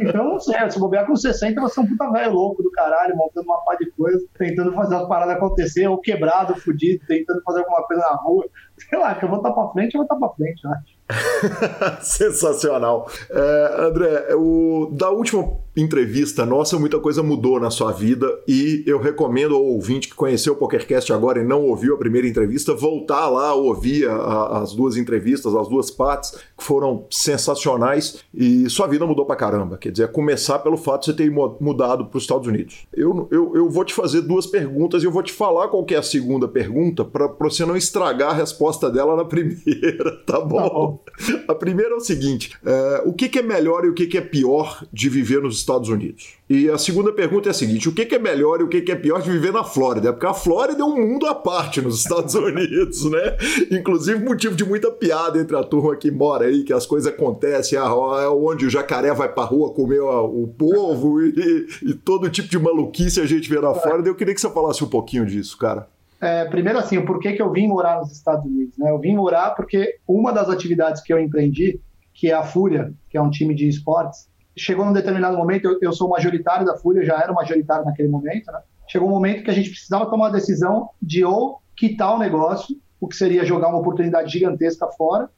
[0.00, 0.70] Então, não sei.
[0.70, 3.76] Se bobear com 60, você é um puta velho louco do caralho, montando uma pá
[3.76, 8.16] de coisa, tentando fazer as paradas acontecer, ou quebrado, fudido, tentando fazer alguma coisa na
[8.16, 8.44] rua.
[8.76, 12.02] Sei lá, que eu vou estar pra frente, eu vou estar pra frente, eu acho.
[12.04, 13.08] Sensacional.
[13.30, 18.98] É, André, o, da última entrevista nossa, muita coisa mudou na sua vida e eu
[18.98, 23.28] recomendo ao ouvinte que conheceu o PokerCast agora e não ouviu a primeira entrevista, voltar
[23.28, 28.86] lá, ouvir a, a, as duas entrevistas, as duas partes, que foram sensacionais e sua
[28.86, 29.76] vida mudou pra caramba.
[29.76, 32.86] Quer dizer, começar pelo fato de você ter mudado para os Estados Unidos.
[32.92, 35.96] Eu, eu, eu vou te fazer duas perguntas e eu vou te falar qual é
[35.96, 40.58] a segunda pergunta para você não estragar a resposta dela na primeira, tá bom?
[40.58, 41.04] Tá bom.
[41.48, 44.18] A primeira é o seguinte: é, o que, que, é melhor e o que, que,
[44.18, 46.36] é pior de viver nos Estados Unidos?
[46.48, 48.92] E a segunda pergunta é a seguinte: o que, é melhor e o que, que,
[48.92, 50.12] é pior de viver na Flórida?
[50.12, 53.36] Porque a Flórida é um mundo à parte nos Estados Unidos, né?
[53.70, 57.78] Inclusive, motivo de muita piada entre a turma que mora aí, que as coisas acontecem,
[57.78, 57.90] ah,
[58.22, 62.58] é onde o jacaré vai pra rua comer o povo e, e todo tipo de
[62.58, 64.08] maluquice a gente vê na Flórida.
[64.08, 65.88] Eu queria que você falasse um pouquinho disso, cara.
[66.20, 68.76] É, primeiro, assim, o porquê que eu vim morar nos Estados Unidos.
[68.78, 68.90] Né?
[68.90, 71.78] Eu vim morar porque uma das atividades que eu empreendi,
[72.14, 75.78] que é a Fúria, que é um time de esportes, chegou num determinado momento, eu,
[75.80, 78.60] eu sou majoritário da Fúria, já era majoritário naquele momento, né?
[78.86, 82.76] chegou um momento que a gente precisava tomar a decisão de ou quitar o negócio,
[83.00, 85.28] o que seria jogar uma oportunidade gigantesca fora,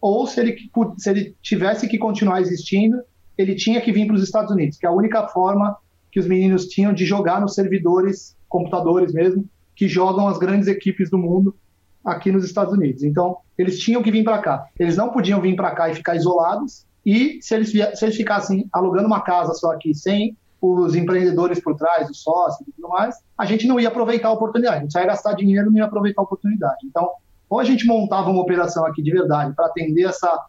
[0.00, 0.56] ou se ele,
[0.96, 3.00] se ele tivesse que continuar existindo,
[3.36, 5.76] ele tinha que vir para os Estados Unidos, que é a única forma
[6.10, 11.08] que os meninos tinham de jogar nos servidores, computadores mesmo, que jogam as grandes equipes
[11.08, 11.56] do mundo
[12.04, 13.02] aqui nos Estados Unidos.
[13.02, 14.66] Então, eles tinham que vir para cá.
[14.78, 16.84] Eles não podiam vir para cá e ficar isolados.
[17.04, 21.76] E se eles, se eles ficassem alugando uma casa só aqui, sem os empreendedores por
[21.76, 24.76] trás, os sócios e tudo mais, a gente não ia aproveitar a oportunidade.
[24.76, 26.86] A gente ia gastar dinheiro e não ia aproveitar a oportunidade.
[26.86, 27.10] Então,
[27.50, 30.46] ou a gente montava uma operação aqui de verdade para atender essa,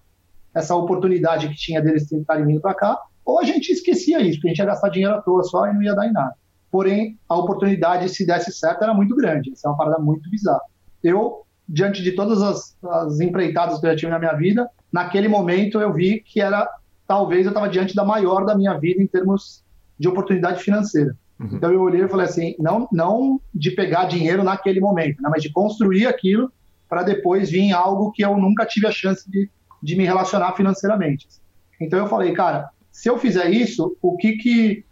[0.53, 4.49] essa oportunidade que tinha deles estarem vindo para cá, ou a gente esquecia isso, porque
[4.49, 6.35] a gente ia gastar dinheiro à toa só e não ia dar em nada
[6.73, 9.51] porém a oportunidade, se desse certo, era muito grande.
[9.51, 10.63] Essa é uma parada muito bizarra.
[11.03, 15.27] Eu, diante de todas as, as empreitadas que eu já tive na minha vida, naquele
[15.27, 16.69] momento eu vi que era,
[17.07, 19.63] talvez eu estava diante da maior da minha vida em termos
[19.97, 21.15] de oportunidade financeira.
[21.39, 21.49] Uhum.
[21.53, 25.41] Então eu olhei e falei assim, não, não de pegar dinheiro naquele momento, né, mas
[25.41, 26.51] de construir aquilo
[26.87, 29.49] para depois vir algo que eu nunca tive a chance de,
[29.81, 31.27] de me relacionar financeiramente.
[31.79, 34.85] Então eu falei, cara, se eu fizer isso, o que que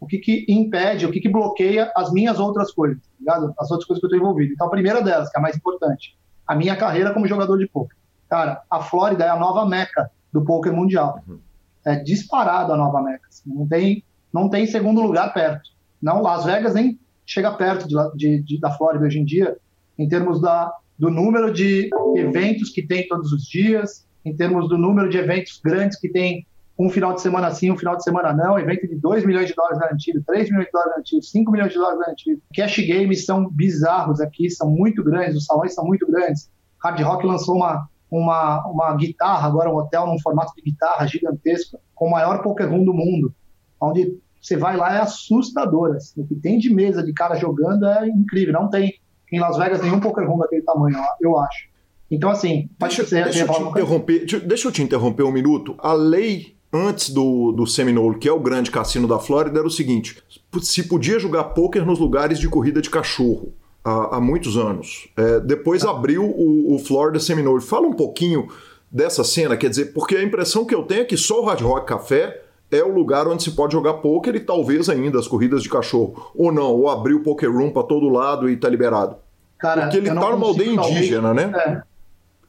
[0.00, 3.54] o que, que impede, o que, que bloqueia as minhas outras coisas, tá ligado?
[3.58, 4.54] As outras coisas que eu estou envolvido.
[4.54, 7.68] Então, a primeira delas, que é a mais importante, a minha carreira como jogador de
[7.68, 7.96] poker.
[8.28, 11.20] Cara, a Flórida é a nova meca do poker mundial.
[11.28, 11.38] Uhum.
[11.84, 13.26] É disparado a nova meca.
[13.28, 13.52] Assim.
[13.52, 15.68] Não, tem, não tem segundo lugar perto.
[16.00, 19.56] Não, Las Vegas nem chega perto de, de, de, da Flórida hoje em dia,
[19.98, 24.78] em termos da, do número de eventos que tem todos os dias, em termos do
[24.78, 26.46] número de eventos grandes que tem
[26.80, 29.54] um final de semana sim, um final de semana não, evento de 2 milhões de
[29.54, 32.42] dólares garantido, 3 milhões de dólares garantido, 5 milhões de dólares garantido.
[32.54, 36.50] Cash games são bizarros aqui, são muito grandes, os salões são muito grandes.
[36.82, 41.78] Hard Rock lançou uma, uma, uma guitarra, agora um hotel num formato de guitarra gigantesco,
[41.94, 43.34] com o maior poker room do mundo,
[43.78, 45.96] onde você vai lá é assustador.
[45.96, 48.54] Assim, o que tem de mesa de cara jogando é incrível.
[48.54, 48.94] Não tem
[49.30, 51.68] em Las Vegas nenhum poker room daquele tamanho, eu acho.
[52.10, 55.76] Então, assim, deixa, deixa, eu te interromper, deixa eu te interromper um minuto.
[55.78, 59.70] A lei antes do, do Seminole, que é o grande cassino da Flórida, era o
[59.70, 60.22] seguinte:
[60.62, 63.52] se podia jogar pôquer nos lugares de corrida de cachorro.
[63.82, 65.08] Há, há muitos anos.
[65.16, 67.62] É, depois abriu o, o Florida Seminole.
[67.62, 68.46] Fala um pouquinho
[68.90, 71.62] dessa cena, quer dizer, porque a impressão que eu tenho é que só o Hard
[71.62, 75.62] Rock Café é o lugar onde se pode jogar poker e talvez ainda as corridas
[75.62, 76.30] de cachorro.
[76.34, 79.16] Ou não, ou abriu o poker room para todo lado e tá liberado.
[79.58, 81.82] Cara, Porque ele tá numa aldeia indígena, né?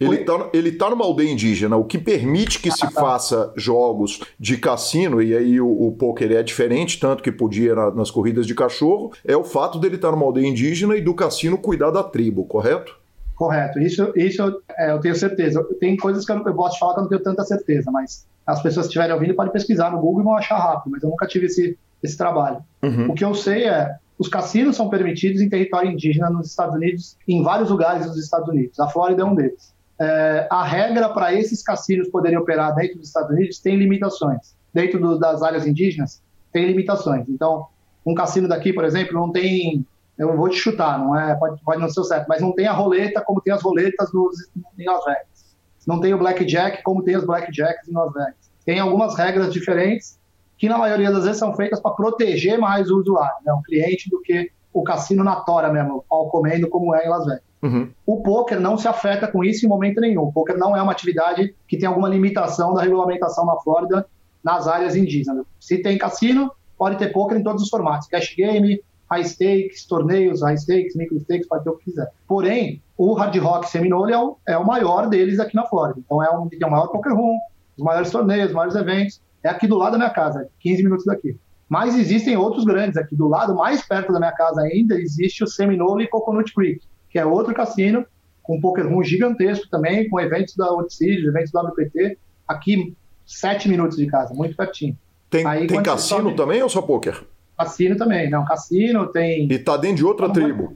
[0.01, 4.57] Ele está ele tá numa aldeia indígena, o que permite que se faça jogos de
[4.57, 8.55] cassino, e aí o, o poker é diferente, tanto que podia na, nas corridas de
[8.55, 12.03] cachorro, é o fato dele estar tá numa aldeia indígena e do cassino cuidar da
[12.03, 12.99] tribo, correto?
[13.35, 15.63] Correto, isso, isso é, eu tenho certeza.
[15.79, 18.61] Tem coisas que eu, eu posso falar que eu não tenho tanta certeza, mas as
[18.61, 21.27] pessoas que estiverem ouvindo podem pesquisar no Google e vão achar rápido, mas eu nunca
[21.27, 22.57] tive esse, esse trabalho.
[22.81, 23.11] Uhum.
[23.11, 27.17] O que eu sei é os cassinos são permitidos em território indígena nos Estados Unidos,
[27.27, 28.79] em vários lugares dos Estados Unidos.
[28.79, 33.07] A Flórida é um deles é, a regra para esses cassinos poderem operar dentro dos
[33.07, 34.55] Estados Unidos tem limitações.
[34.73, 37.29] Dentro do, das áreas indígenas, tem limitações.
[37.29, 37.67] Então,
[38.03, 39.85] um cassino daqui, por exemplo, não tem.
[40.17, 41.35] Eu vou te chutar, não é?
[41.35, 44.35] Pode, pode não ser certo, mas não tem a roleta como tem as roletas nos,
[44.77, 45.55] em Las Vegas.
[45.85, 48.51] Não tem o blackjack como tem os blackjacks em Las Vegas.
[48.65, 50.19] Tem algumas regras diferentes
[50.57, 54.09] que na maioria das vezes são feitas para proteger mais o usuário, né, o cliente,
[54.09, 57.50] do que o cassino na tora mesmo, ao comendo como é em Las Vegas.
[57.61, 57.89] Uhum.
[58.05, 60.23] O poker não se afeta com isso em momento nenhum.
[60.23, 64.05] O poker não é uma atividade que tem alguma limitação da regulamentação na Flórida
[64.43, 65.45] nas áreas indígenas.
[65.59, 70.41] Se tem cassino, pode ter poker em todos os formatos: cash game, high stakes, torneios,
[70.41, 72.07] high stakes, micro stakes, pode ter o que quiser.
[72.27, 75.99] Porém, o Hard Rock Seminole é o, é o maior deles aqui na Flórida.
[76.03, 77.37] Então é um tem o maior poker room,
[77.77, 79.21] os maiores torneios, os maiores eventos.
[79.43, 81.37] É aqui do lado da minha casa, 15 minutos daqui.
[81.67, 85.47] Mas existem outros grandes aqui do lado, mais perto da minha casa ainda, existe o
[85.47, 88.05] Seminole e Coconut Creek, que é outro cassino
[88.41, 92.95] com um poker room gigantesco também, com eventos da Odicides, eventos da WPT, aqui
[93.25, 94.97] sete minutos de casa, muito pertinho.
[95.29, 96.35] Tem, Aí, tem cassino sobe...
[96.35, 97.23] também ou só poker?
[97.57, 99.51] Cassino também, não, cassino tem...
[99.51, 100.75] E tá dentro de outra tribo?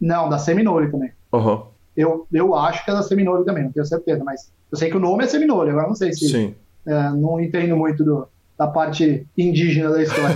[0.00, 1.12] Não, da Seminole também.
[1.32, 1.62] Uhum.
[1.96, 4.96] Eu, eu acho que é da Seminole também, não tenho certeza, mas eu sei que
[4.96, 6.28] o nome é Seminole, agora não sei se...
[6.28, 6.54] Sim.
[6.86, 8.26] É, não entendo muito do,
[8.58, 10.34] da parte indígena da história.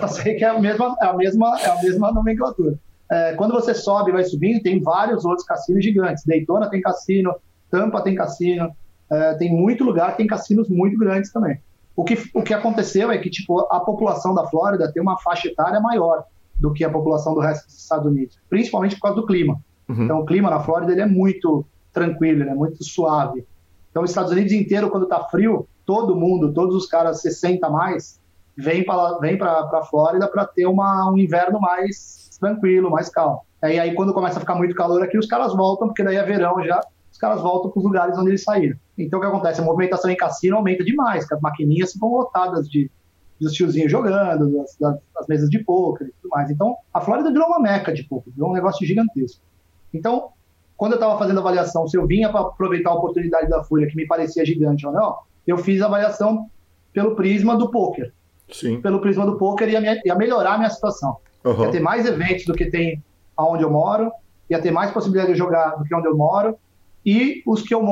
[0.00, 2.78] eu sei que é a mesma, é a mesma, é a mesma nomenclatura.
[3.12, 6.24] É, quando você sobe e vai subindo, tem vários outros cassinos gigantes.
[6.24, 7.34] Daytona tem cassino,
[7.70, 8.74] Tampa tem cassino,
[9.10, 11.60] é, tem muito lugar que tem cassinos muito grandes também.
[11.94, 15.48] O que, o que aconteceu é que tipo, a população da Flórida tem uma faixa
[15.48, 16.24] etária maior
[16.58, 19.60] do que a população do resto dos Estados Unidos, principalmente por causa do clima.
[19.90, 20.04] Uhum.
[20.04, 23.44] Então, o clima na Flórida ele é muito tranquilo, ele é muito suave.
[23.90, 27.68] Então, os Estados Unidos inteiro, quando está frio, todo mundo, todos os caras 60 a
[27.68, 28.18] mais,
[28.56, 33.40] vem para vem a Flórida para ter uma, um inverno mais tranquilo, mais calmo.
[33.62, 36.22] E aí, quando começa a ficar muito calor aqui, os caras voltam, porque daí é
[36.24, 38.76] verão já, os caras voltam para os lugares onde eles saíram.
[38.98, 39.60] Então, o que acontece?
[39.60, 42.90] A movimentação em cassino aumenta demais, as maquininhas ficam lotadas de,
[43.40, 46.50] dos tiozinhos jogando, das, das, das, mesas de poker e tudo mais.
[46.50, 49.40] Então, a Flórida virou uma meca de poker, virou um negócio gigantesco.
[49.94, 50.30] Então,
[50.76, 53.86] quando eu estava fazendo a avaliação, se eu vinha para aproveitar a oportunidade da Fúria,
[53.86, 56.50] que me parecia gigante ou não, eu fiz a avaliação
[56.92, 58.12] pelo prisma do poker.
[58.50, 58.80] Sim.
[58.80, 61.18] Pelo prisma do poker ia, ia melhorar a minha situação.
[61.44, 61.64] Uhum.
[61.64, 63.02] Ia ter mais eventos do que tem
[63.36, 64.12] aonde eu moro,
[64.48, 66.56] ia ter mais possibilidade de jogar do que onde eu moro,
[67.04, 67.82] e os, que eu,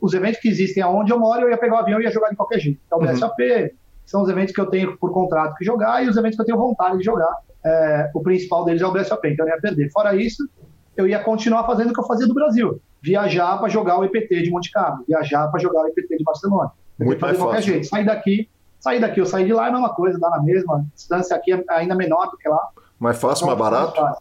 [0.00, 2.30] os eventos que existem aonde eu moro, eu ia pegar o avião e ia jogar
[2.30, 2.80] de qualquer jeito.
[2.86, 3.12] Então, o uhum.
[3.12, 3.74] BSAP
[4.06, 6.46] são os eventos que eu tenho por contrato que jogar e os eventos que eu
[6.46, 7.34] tenho vontade de jogar.
[7.64, 9.90] É, o principal deles é o BSAP, então eu não ia perder.
[9.90, 10.48] Fora isso,
[10.96, 12.80] eu ia continuar fazendo o que eu fazia do Brasil.
[13.00, 16.70] Viajar para jogar o EPT de Monte Carlo, viajar para jogar o EPT de Barcelona.
[16.98, 17.72] Muito fazer de qualquer fácil.
[17.72, 17.86] jeito.
[17.88, 20.76] Sair daqui, sair daqui ou sair de lá é a mesma coisa, dá na mesma.
[20.76, 22.68] A distância aqui é ainda menor do que lá.
[23.02, 24.00] Mais fácil, então, mais barato?
[24.00, 24.16] Mais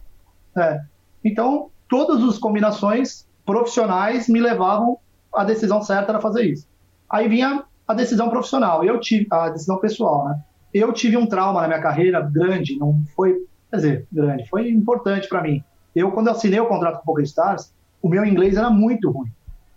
[0.57, 0.81] é.
[1.23, 4.97] Então, todas as combinações profissionais me levavam
[5.31, 6.67] à decisão certa era fazer isso.
[7.07, 10.41] Aí vinha a decisão profissional, eu tive a decisão pessoal, né?
[10.73, 15.29] Eu tive um trauma na minha carreira grande, não foi, quer dizer, grande, foi importante
[15.29, 15.63] para mim.
[15.95, 19.29] Eu quando eu assinei o contrato com o PokerStars, o meu inglês era muito ruim,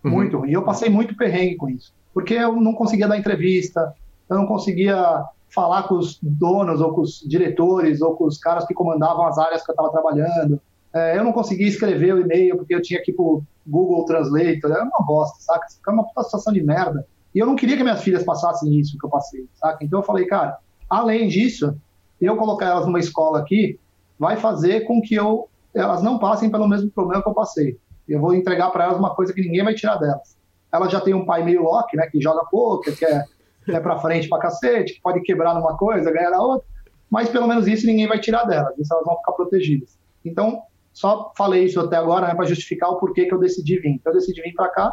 [0.03, 0.11] uhum.
[0.12, 0.49] muito ruim.
[0.49, 3.93] E eu passei muito perrengue com isso, porque eu não conseguia dar entrevista,
[4.31, 5.23] eu não conseguia
[5.55, 9.38] falar com os donos ou com os diretores ou com os caras que comandavam as
[9.38, 10.61] áreas que eu estava trabalhando.
[10.93, 14.61] É, eu não conseguia escrever o e-mail porque eu tinha que ir pro Google Translate,
[14.64, 15.67] era uma bosta, saca?
[15.67, 17.07] Isso uma puta situação de merda.
[17.35, 19.85] E eu não queria que minhas filhas passassem isso que eu passei, saca?
[19.85, 21.77] Então eu falei, cara, além disso,
[22.21, 23.79] eu colocar elas numa escola aqui
[24.19, 27.79] vai fazer com que eu, elas não passem pelo mesmo problema que eu passei.
[28.09, 30.37] Eu vou entregar para elas uma coisa que ninguém vai tirar delas.
[30.73, 33.25] Elas já têm um pai meio lock, né, que joga pouco, que é,
[33.68, 36.66] é para frente para cacete, que pode quebrar numa coisa, ganhar na outra,
[37.11, 39.98] mas pelo menos isso ninguém vai tirar delas, isso elas vão ficar protegidas.
[40.24, 43.90] Então, só falei isso até agora né, para justificar o porquê que eu decidi vir.
[43.90, 44.92] Então, eu decidi vir para cá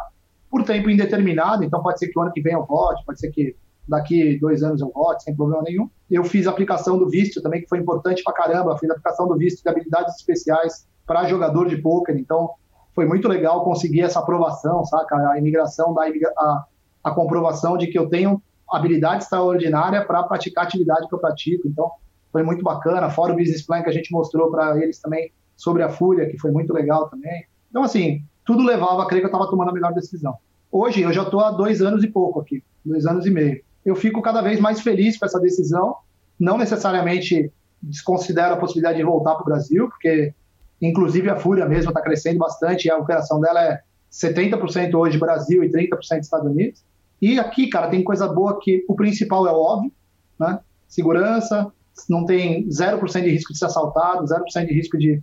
[0.50, 3.30] por tempo indeterminado, então pode ser que o ano que vem eu vote, pode ser
[3.30, 3.56] que
[3.88, 5.88] daqui dois anos eu vote, sem problema nenhum.
[6.10, 9.36] Eu fiz aplicação do visto também, que foi importante para caramba, fiz a aplicação do
[9.36, 12.50] visto de habilidades especiais para jogador de pôquer, então
[12.94, 15.16] foi muito legal conseguir essa aprovação, saca?
[15.30, 16.64] A imigração da a,
[17.04, 18.40] a comprovação de que eu tenho
[18.76, 21.90] habilidade extraordinária para praticar a atividade que eu pratico, então
[22.30, 25.82] foi muito bacana, fora o business plan que a gente mostrou para eles também, sobre
[25.82, 27.44] a Fúria, que foi muito legal também.
[27.70, 30.34] Então, assim, tudo levava a crer que eu estava tomando a melhor decisão.
[30.70, 33.62] Hoje, eu já estou há dois anos e pouco aqui, dois anos e meio.
[33.84, 35.96] Eu fico cada vez mais feliz com essa decisão,
[36.40, 40.34] não necessariamente desconsidero a possibilidade de voltar para o Brasil, porque,
[40.80, 43.80] inclusive, a Fúria mesmo está crescendo bastante, a operação dela é
[44.10, 46.82] 70% hoje Brasil e 30% Estados Unidos.
[47.22, 49.92] E aqui, cara, tem coisa boa que o principal é óbvio,
[50.38, 50.58] né?
[50.88, 51.72] Segurança,
[52.10, 55.22] não tem 0% de risco de ser assaltado, 0% de risco de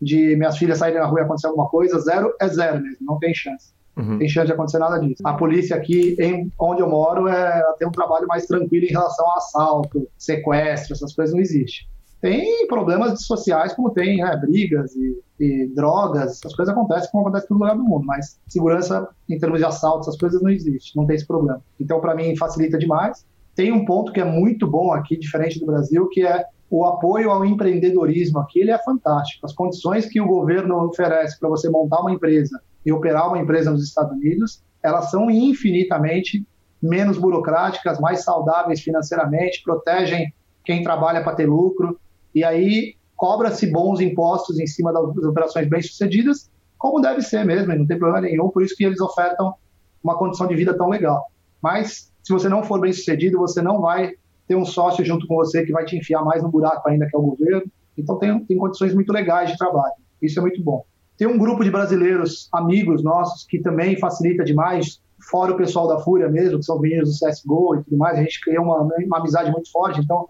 [0.00, 3.18] de minhas filhas saírem na rua e acontecer alguma coisa, zero é zero mesmo, não
[3.18, 3.72] tem chance.
[3.96, 4.18] Uhum.
[4.18, 5.22] Tem chance de acontecer nada disso.
[5.24, 9.28] A polícia aqui, em, onde eu moro, é, tem um trabalho mais tranquilo em relação
[9.28, 11.88] a assalto, sequestro, essas coisas não existe.
[12.20, 17.44] Tem problemas sociais, como tem, né, brigas e, e, drogas, essas coisas acontecem como acontece
[17.44, 20.96] em todo lugar do mundo, mas segurança em termos de assalto, essas coisas não existe,
[20.96, 21.62] não tem esse problema.
[21.78, 23.24] Então, para mim, facilita demais.
[23.54, 27.30] tem um ponto que é muito bom aqui, diferente do Brasil, que é o apoio
[27.30, 29.46] ao empreendedorismo aqui, ele é fantástico.
[29.46, 33.70] As condições que o governo oferece para você montar uma empresa e operar uma empresa
[33.70, 36.46] nos Estados Unidos, elas são infinitamente
[36.82, 40.32] menos burocráticas, mais saudáveis financeiramente, protegem
[40.64, 41.98] quem trabalha para ter lucro,
[42.38, 47.86] e aí cobra-se bons impostos em cima das operações bem-sucedidas, como deve ser mesmo, não
[47.86, 49.54] tem problema nenhum, por isso que eles ofertam
[50.02, 51.26] uma condição de vida tão legal.
[51.60, 54.12] Mas se você não for bem-sucedido, você não vai
[54.46, 57.16] ter um sócio junto com você que vai te enfiar mais no buraco ainda que
[57.16, 57.64] é o governo.
[57.96, 59.94] Então tem, tem condições muito legais de trabalho.
[60.22, 60.84] Isso é muito bom.
[61.16, 65.98] Tem um grupo de brasileiros, amigos nossos, que também facilita demais, fora o pessoal da
[65.98, 69.18] Fúria mesmo, que são meninos do CSGO e tudo mais, a gente cria uma, uma
[69.18, 70.28] amizade muito forte, então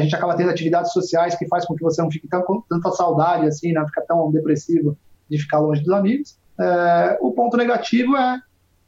[0.00, 2.60] a gente acaba tendo atividades sociais que faz com que você não fique tão, com
[2.62, 4.96] tanta saudade, assim, não né, fica tão depressivo
[5.28, 6.38] de ficar longe dos amigos.
[6.58, 8.40] É, o ponto negativo é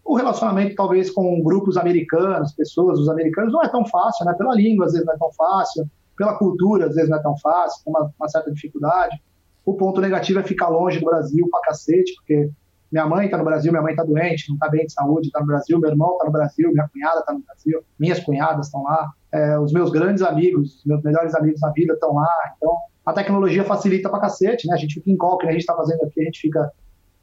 [0.05, 4.35] o relacionamento, talvez, com grupos americanos, pessoas, os americanos, não é tão fácil, né?
[4.35, 7.37] Pela língua, às vezes, não é tão fácil, pela cultura, às vezes, não é tão
[7.39, 9.23] fácil, tem uma, uma certa dificuldade.
[9.65, 12.51] O ponto negativo é ficar longe do Brasil pra cacete, porque
[12.91, 15.41] minha mãe está no Brasil, minha mãe está doente, não está bem de saúde, está
[15.41, 18.83] no Brasil, meu irmão está no Brasil, minha cunhada está no Brasil, minhas cunhadas estão
[18.83, 22.29] lá, é, os meus grandes amigos, os meus melhores amigos na vida estão lá.
[22.57, 24.75] Então, a tecnologia facilita pra cacete, né?
[24.75, 26.71] A gente fica em qualquer, a gente está fazendo aqui, a gente fica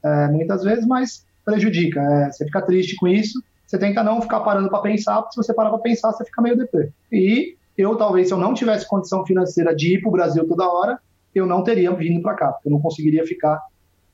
[0.03, 2.01] é, muitas vezes, mas prejudica.
[2.01, 5.37] É, você fica triste com isso, você tenta não ficar parando para pensar, porque se
[5.37, 6.91] você parar para pensar, você fica meio deprê.
[7.11, 10.67] E eu, talvez, se eu não tivesse condição financeira de ir para o Brasil toda
[10.67, 10.99] hora,
[11.33, 13.61] eu não teria vindo para cá, porque eu não conseguiria ficar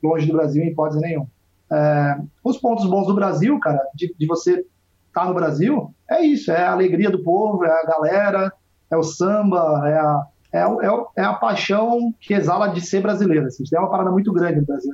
[0.02, 1.26] longe do Brasil em hipótese nenhuma.
[1.72, 4.64] É, os pontos bons do Brasil, cara, de, de você
[5.16, 8.52] estar tá no Brasil, é isso, é a alegria do povo, é a galera,
[8.90, 13.46] é o samba, é a, é, é, é a paixão que exala de ser brasileiro.
[13.46, 14.92] Assim, é uma parada muito grande no Brasil.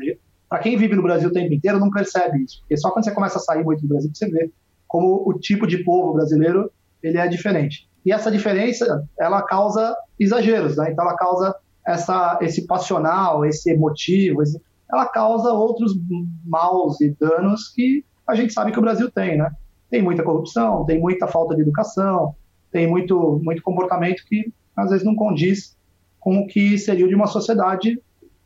[0.49, 2.61] Para quem vive no Brasil o tempo inteiro, não percebe isso.
[2.61, 4.51] Porque só quando você começa a sair muito do Brasil, você vê
[4.87, 6.71] como o tipo de povo brasileiro
[7.03, 7.89] ele é diferente.
[8.05, 10.91] E essa diferença, ela causa exageros, né?
[10.93, 11.55] Então ela causa
[11.87, 14.61] essa, esse passional, esse emotivo, esse,
[14.93, 15.93] ela causa outros
[16.45, 19.51] maus e danos que a gente sabe que o Brasil tem, né?
[19.93, 22.35] Tem muita corrupção, tem muita falta de educação,
[22.71, 25.77] tem muito, muito comportamento que às vezes não condiz
[26.19, 28.01] com o que seria de uma sociedade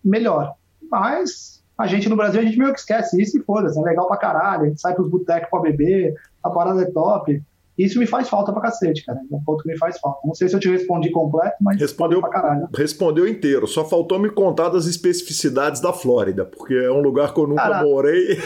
[0.04, 0.54] melhor.
[0.90, 4.08] Mas a gente no Brasil, a gente meio que esquece isso e foda-se, é legal
[4.08, 7.40] pra caralho, a gente sai pros botecos pra beber, a parada é top.
[7.78, 9.18] Isso me faz falta pra cacete, cara.
[9.30, 10.20] É um ponto que me faz falta.
[10.24, 12.68] Não sei se eu te respondi completo, mas respondeu pra caralho.
[12.74, 13.66] Respondeu inteiro.
[13.66, 17.62] Só faltou me contar das especificidades da Flórida, porque é um lugar que eu nunca
[17.62, 18.38] cara, morei.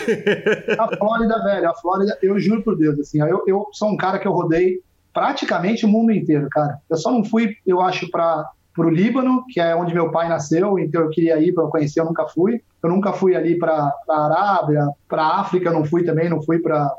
[0.78, 4.18] a Flórida, velho, a Flórida, eu juro por Deus, assim, eu, eu sou um cara
[4.18, 4.80] que eu rodei
[5.12, 6.78] praticamente o mundo inteiro, cara.
[6.88, 8.48] Eu só não fui, eu acho, pra
[8.80, 12.00] para o Líbano, que é onde meu pai nasceu, então eu queria ir para conhecer,
[12.00, 12.62] eu nunca fui.
[12.82, 16.60] Eu nunca fui ali para a Arábia, para a África, não fui também, não fui
[16.60, 16.90] para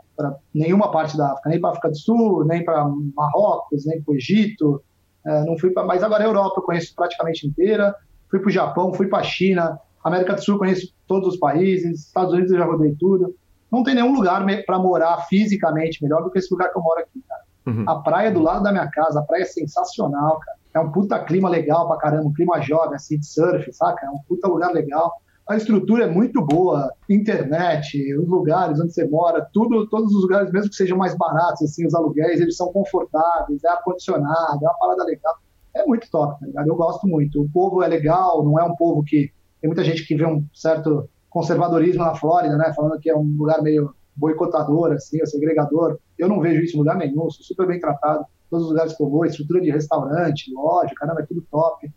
[0.53, 4.11] nenhuma parte da África, nem para a África do Sul, nem para Marrocos, nem para
[4.11, 4.83] o Egito,
[5.25, 5.83] é, não fui para.
[5.83, 7.95] Mas agora a Europa eu conheço praticamente inteira.
[8.29, 12.05] Fui para o Japão, fui para a China, América do Sul conheço todos os países,
[12.05, 13.33] Estados Unidos eu já rodei tudo.
[13.71, 16.99] Não tem nenhum lugar para morar fisicamente melhor do que esse lugar que eu moro
[16.99, 17.41] aqui, cara.
[17.65, 17.85] Uhum.
[17.87, 20.60] A praia do lado da minha casa, a praia é sensacional, cara.
[20.73, 24.05] É um puta clima legal pra caramba, um clima jovem, assim, de surf, saca?
[24.05, 25.11] É um puta lugar legal.
[25.47, 30.51] A estrutura é muito boa, internet, os lugares onde você mora, tudo, todos os lugares,
[30.51, 34.79] mesmo que sejam mais baratos, assim, os aluguéis, eles são confortáveis, é ar-condicionado, é uma
[34.79, 35.35] parada legal.
[35.73, 36.67] É muito top, tá ligado?
[36.67, 37.41] Eu gosto muito.
[37.41, 39.31] O povo é legal, não é um povo que.
[39.59, 42.73] Tem muita gente que vê um certo conservadorismo na Flórida, né?
[42.73, 45.97] Falando que é um lugar meio boicotador, assim, segregador.
[46.17, 49.01] Eu não vejo isso em lugar nenhum, sou super bem tratado todos os lugares que
[49.01, 51.91] eu vou, estrutura de restaurante, loja, caramba, é tudo top.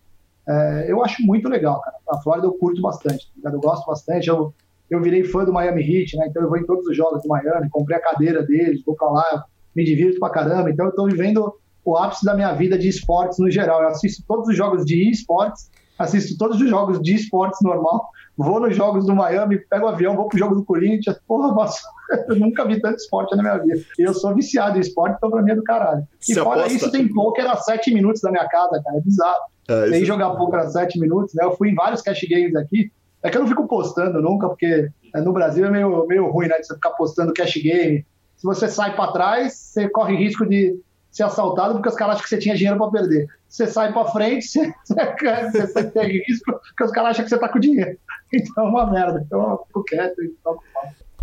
[0.48, 1.96] É, eu acho muito legal, cara.
[2.08, 4.28] A Flórida eu curto bastante, tá eu gosto bastante.
[4.28, 4.54] Eu,
[4.88, 6.28] eu virei fã do Miami Heat, né?
[6.28, 9.10] Então eu vou em todos os jogos do Miami, comprei a cadeira deles, vou pra
[9.10, 9.44] lá,
[9.74, 10.70] me divirto pra caramba.
[10.70, 11.52] Então eu tô vivendo
[11.84, 13.82] o ápice da minha vida de esportes no geral.
[13.82, 18.60] Eu assisto todos os jogos de esportes, assisto todos os jogos de esportes normal vou
[18.60, 21.18] nos jogos do Miami, pego o avião, vou pro jogo do Corinthians.
[21.26, 21.80] Porra, mas
[22.28, 23.84] eu nunca vi tanto esporte na minha vida.
[23.98, 26.06] E eu sou viciado em esporte, então pra mim é do caralho.
[26.28, 26.72] E fora aposta?
[26.72, 28.96] isso, tem poker a sete minutos da minha casa, cara.
[28.96, 29.54] É bizarro.
[29.68, 31.44] É, tem jogar poker a sete minutos, né?
[31.44, 32.90] Eu fui em vários cash games aqui.
[33.22, 36.48] É que eu não fico postando nunca, porque é, no Brasil é meio, meio ruim,
[36.48, 36.58] né?
[36.58, 38.04] De você ficar postando cash game.
[38.36, 40.78] Se você sai para trás, você corre risco de
[41.10, 43.28] ser assaltado porque os caras acham que você tinha dinheiro para perder.
[43.48, 47.38] Você sai para frente, você, você, você tem risco porque os caras acham que você
[47.38, 47.96] tá com dinheiro.
[48.36, 49.22] Então é uma merda.
[49.24, 50.64] Então eu fico quieto e toco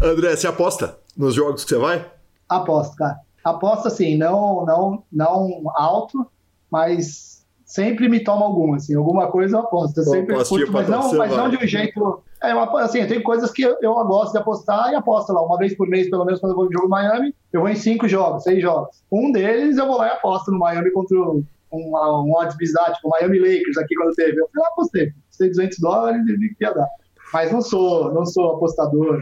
[0.03, 2.11] André, você aposta nos jogos que você vai?
[2.49, 3.19] Aposto, cara.
[3.43, 6.25] Aposto assim, não, não, não alto,
[6.71, 9.99] mas sempre me toma alguma, assim, alguma coisa eu aposto.
[9.99, 13.61] Eu sempre curto, mas, não, mas não de um jeito É, assim, tem coisas que
[13.61, 15.45] eu, eu, gosto de apostar e aposto lá.
[15.45, 17.75] Uma vez por mês, pelo menos, quando eu vou no jogo Miami, eu vou em
[17.75, 19.03] cinco jogos, seis jogos.
[19.11, 22.93] Um deles eu vou lá e aposto no Miami contra um, um, um odds bizarro,
[22.95, 24.39] tipo o Miami Lakers aqui quando teve.
[24.39, 25.13] Eu fui lá apostei.
[25.25, 26.87] Apostei 200 dólares e vi que ia dar.
[27.31, 29.21] Mas não sou, não sou apostador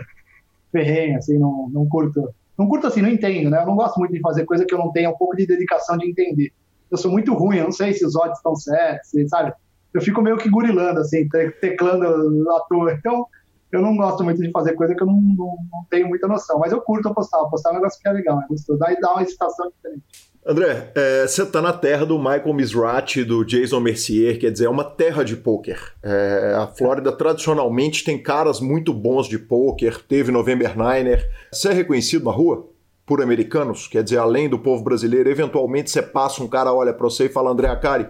[0.72, 2.30] ferrenho, assim, não, não curto.
[2.58, 3.62] Não curto assim, não entendo, né?
[3.62, 5.98] Eu não gosto muito de fazer coisa que eu não tenha um pouco de dedicação
[5.98, 6.52] de entender.
[6.92, 9.54] Eu sou muito ruim, eu não sei se os odds estão certos, sabe?
[9.94, 11.28] eu fico meio que gurilando, assim,
[11.62, 12.94] teclando à toa.
[13.00, 13.26] Então,
[13.72, 16.60] eu não gosto muito de fazer coisa que eu não, não, não tenho muita noção.
[16.60, 17.40] Mas eu curto apostar.
[17.42, 18.80] Apostar é um negócio que é legal, é gostoso.
[18.80, 20.04] Daí dá uma excitação diferente.
[20.50, 24.70] André, é, você está na terra do Michael Mizrachi, do Jason Mercier, quer dizer, é
[24.70, 25.80] uma terra de pôquer.
[26.02, 31.30] É, a Flórida tradicionalmente tem caras muito bons de pôquer, teve November Niner.
[31.52, 32.68] Você é reconhecido na rua
[33.06, 33.88] por americanos?
[33.88, 37.30] Quer dizer, além do povo brasileiro, eventualmente você passa um cara, olha para você e
[37.30, 38.08] fala, André Acari,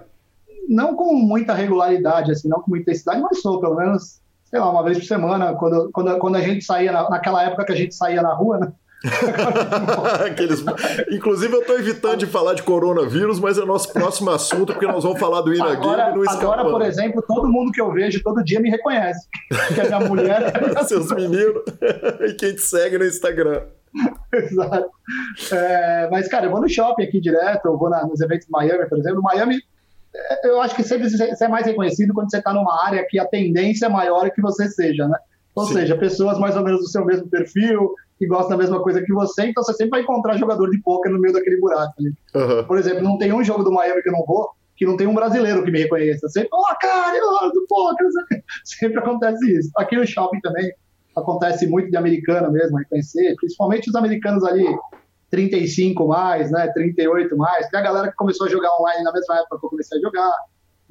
[0.70, 4.72] não com muita regularidade, assim, não com muita intensidade, mas sou, pelo menos, sei lá,
[4.72, 7.76] uma vez por semana, quando, quando, quando a gente saía, na, naquela época que a
[7.76, 8.72] gente saía na rua, né?
[10.26, 10.64] Aqueles...
[11.12, 15.04] Inclusive, eu estou evitando de falar de coronavírus, mas é nosso próximo assunto, porque nós
[15.04, 18.44] vamos falar do Ina agora, no Agora, por exemplo, todo mundo que eu vejo todo
[18.44, 19.28] dia me reconhece.
[19.74, 20.52] Que é minha mulher.
[20.86, 21.64] Seus meninos
[22.28, 23.64] e quem te segue no Instagram.
[24.34, 24.90] Exato.
[25.52, 28.52] É, mas, cara, eu vou no shopping aqui direto, eu vou na, nos eventos de
[28.52, 29.22] Miami, por exemplo.
[29.22, 29.60] Miami
[30.44, 33.26] eu acho que sempre você é mais reconhecido quando você está numa área que a
[33.26, 35.18] tendência é maior que você seja, né?
[35.56, 35.74] Ou Sim.
[35.74, 39.14] seja, pessoas mais ou menos do seu mesmo perfil, que gostam da mesma coisa que
[39.14, 41.94] você, então você sempre vai encontrar jogador de poker no meio daquele buraco.
[42.36, 42.66] Uhum.
[42.66, 45.08] Por exemplo, não tem um jogo do Miami que eu não vou, que não tem
[45.08, 46.28] um brasileiro que me reconheça.
[46.28, 48.08] Sempre, ó, oh, cara, eu do poker.
[48.66, 49.72] Sempre acontece isso.
[49.78, 50.70] Aqui no shopping também
[51.16, 54.66] acontece muito de americano mesmo reconhecer, principalmente os americanos ali
[55.32, 59.14] 35 mais, né, 38 mais, que é a galera que começou a jogar online na
[59.14, 60.34] mesma época que eu comecei a jogar.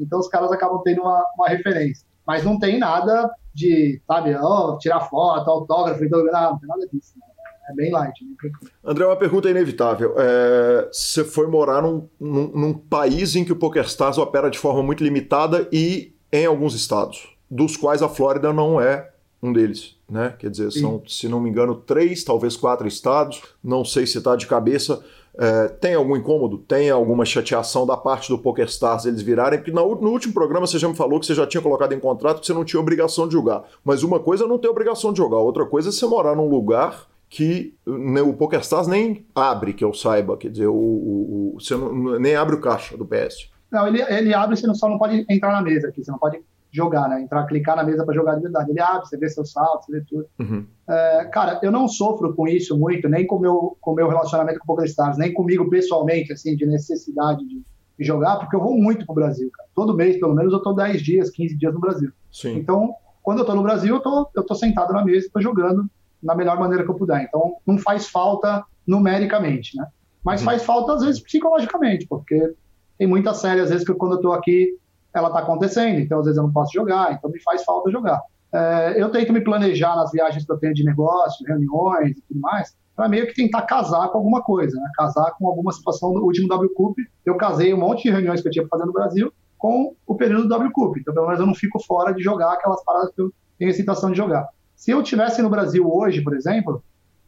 [0.00, 2.06] Então os caras acabam tendo uma, uma referência.
[2.26, 6.88] Mas não tem nada de, sabe, oh, tirar foto, autógrafo, então, não, não tem nada
[6.92, 7.14] disso.
[7.16, 7.26] Né?
[7.70, 8.24] É bem light.
[8.24, 8.50] Né?
[8.84, 10.14] André, uma pergunta inevitável.
[10.16, 14.82] É, você foi morar num, num, num país em que o PokerStars opera de forma
[14.82, 19.10] muito limitada e em alguns estados, dos quais a Flórida não é
[19.42, 20.34] um deles, né?
[20.38, 23.42] Quer dizer, são, se não me engano, três, talvez quatro estados.
[23.62, 25.02] Não sei se está de cabeça.
[25.40, 26.58] É, tem algum incômodo?
[26.58, 29.60] Tem alguma chateação da parte do PokerStars eles virarem?
[29.60, 32.00] Porque no, no, último programa você já me falou que você já tinha colocado em
[32.00, 33.62] contrato que você não tinha obrigação de jogar.
[33.84, 36.48] Mas uma coisa é não ter obrigação de jogar, outra coisa é você morar num
[36.48, 40.36] lugar que né, o PokerStars nem abre, que eu saiba.
[40.36, 43.48] Quer dizer, o, o, o você não, nem abre o caixa do PS.
[43.70, 46.40] Não, ele, ele abre, você só não pode entrar na mesa aqui, você não pode
[46.70, 47.22] jogar, né?
[47.22, 48.70] Entrar, clicar na mesa para jogar de verdade.
[48.70, 50.26] Ele abre, você vê seu salto, você vê tudo.
[50.38, 50.66] Uhum.
[50.88, 54.58] É, cara, eu não sofro com isso muito, nem com o meu, com meu relacionamento
[54.58, 57.62] com o PokerStars, nem comigo pessoalmente, assim, de necessidade de,
[57.98, 59.68] de, jogar, porque eu vou muito pro Brasil, cara.
[59.74, 62.10] Todo mês, pelo menos, eu tô 10 dias, 15 dias no Brasil.
[62.30, 62.56] Sim.
[62.56, 65.86] Então, quando eu tô no Brasil, eu tô, eu tô sentado na mesa tô jogando
[66.22, 67.22] da melhor maneira que eu puder.
[67.22, 69.86] Então, não faz falta numericamente, né?
[70.24, 70.46] Mas uhum.
[70.46, 72.54] faz falta, às vezes, psicologicamente, porque
[72.98, 74.76] tem muitas séries, às vezes, que quando eu tô aqui
[75.14, 78.20] ela está acontecendo, então às vezes eu não posso jogar, então me faz falta jogar.
[78.52, 82.40] É, eu tento me planejar nas viagens que eu tenho de negócio, reuniões e tudo
[82.40, 84.90] mais, para meio que tentar casar com alguma coisa, né?
[84.96, 86.96] casar com alguma situação do último W Cup.
[87.24, 90.14] Eu casei um monte de reuniões que eu tinha para fazer no Brasil com o
[90.14, 93.12] período do W Cup, então pelo menos eu não fico fora de jogar aquelas paradas
[93.14, 94.48] que eu tenho excitação de jogar.
[94.74, 96.82] Se eu tivesse no Brasil hoje, por exemplo,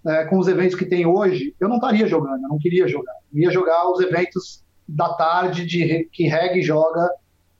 [0.06, 3.14] é, com os eventos que tem hoje, eu não estaria jogando, eu não queria jogar.
[3.32, 7.08] Eu ia jogar os eventos da tarde de que Reg joga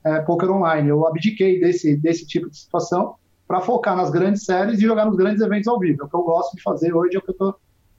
[0.03, 0.89] é, poker online.
[0.89, 3.15] Eu abdiquei desse, desse tipo de situação
[3.47, 6.01] para focar nas grandes séries e jogar nos grandes eventos ao vivo.
[6.01, 7.55] É o que eu gosto de fazer hoje, é o que eu estou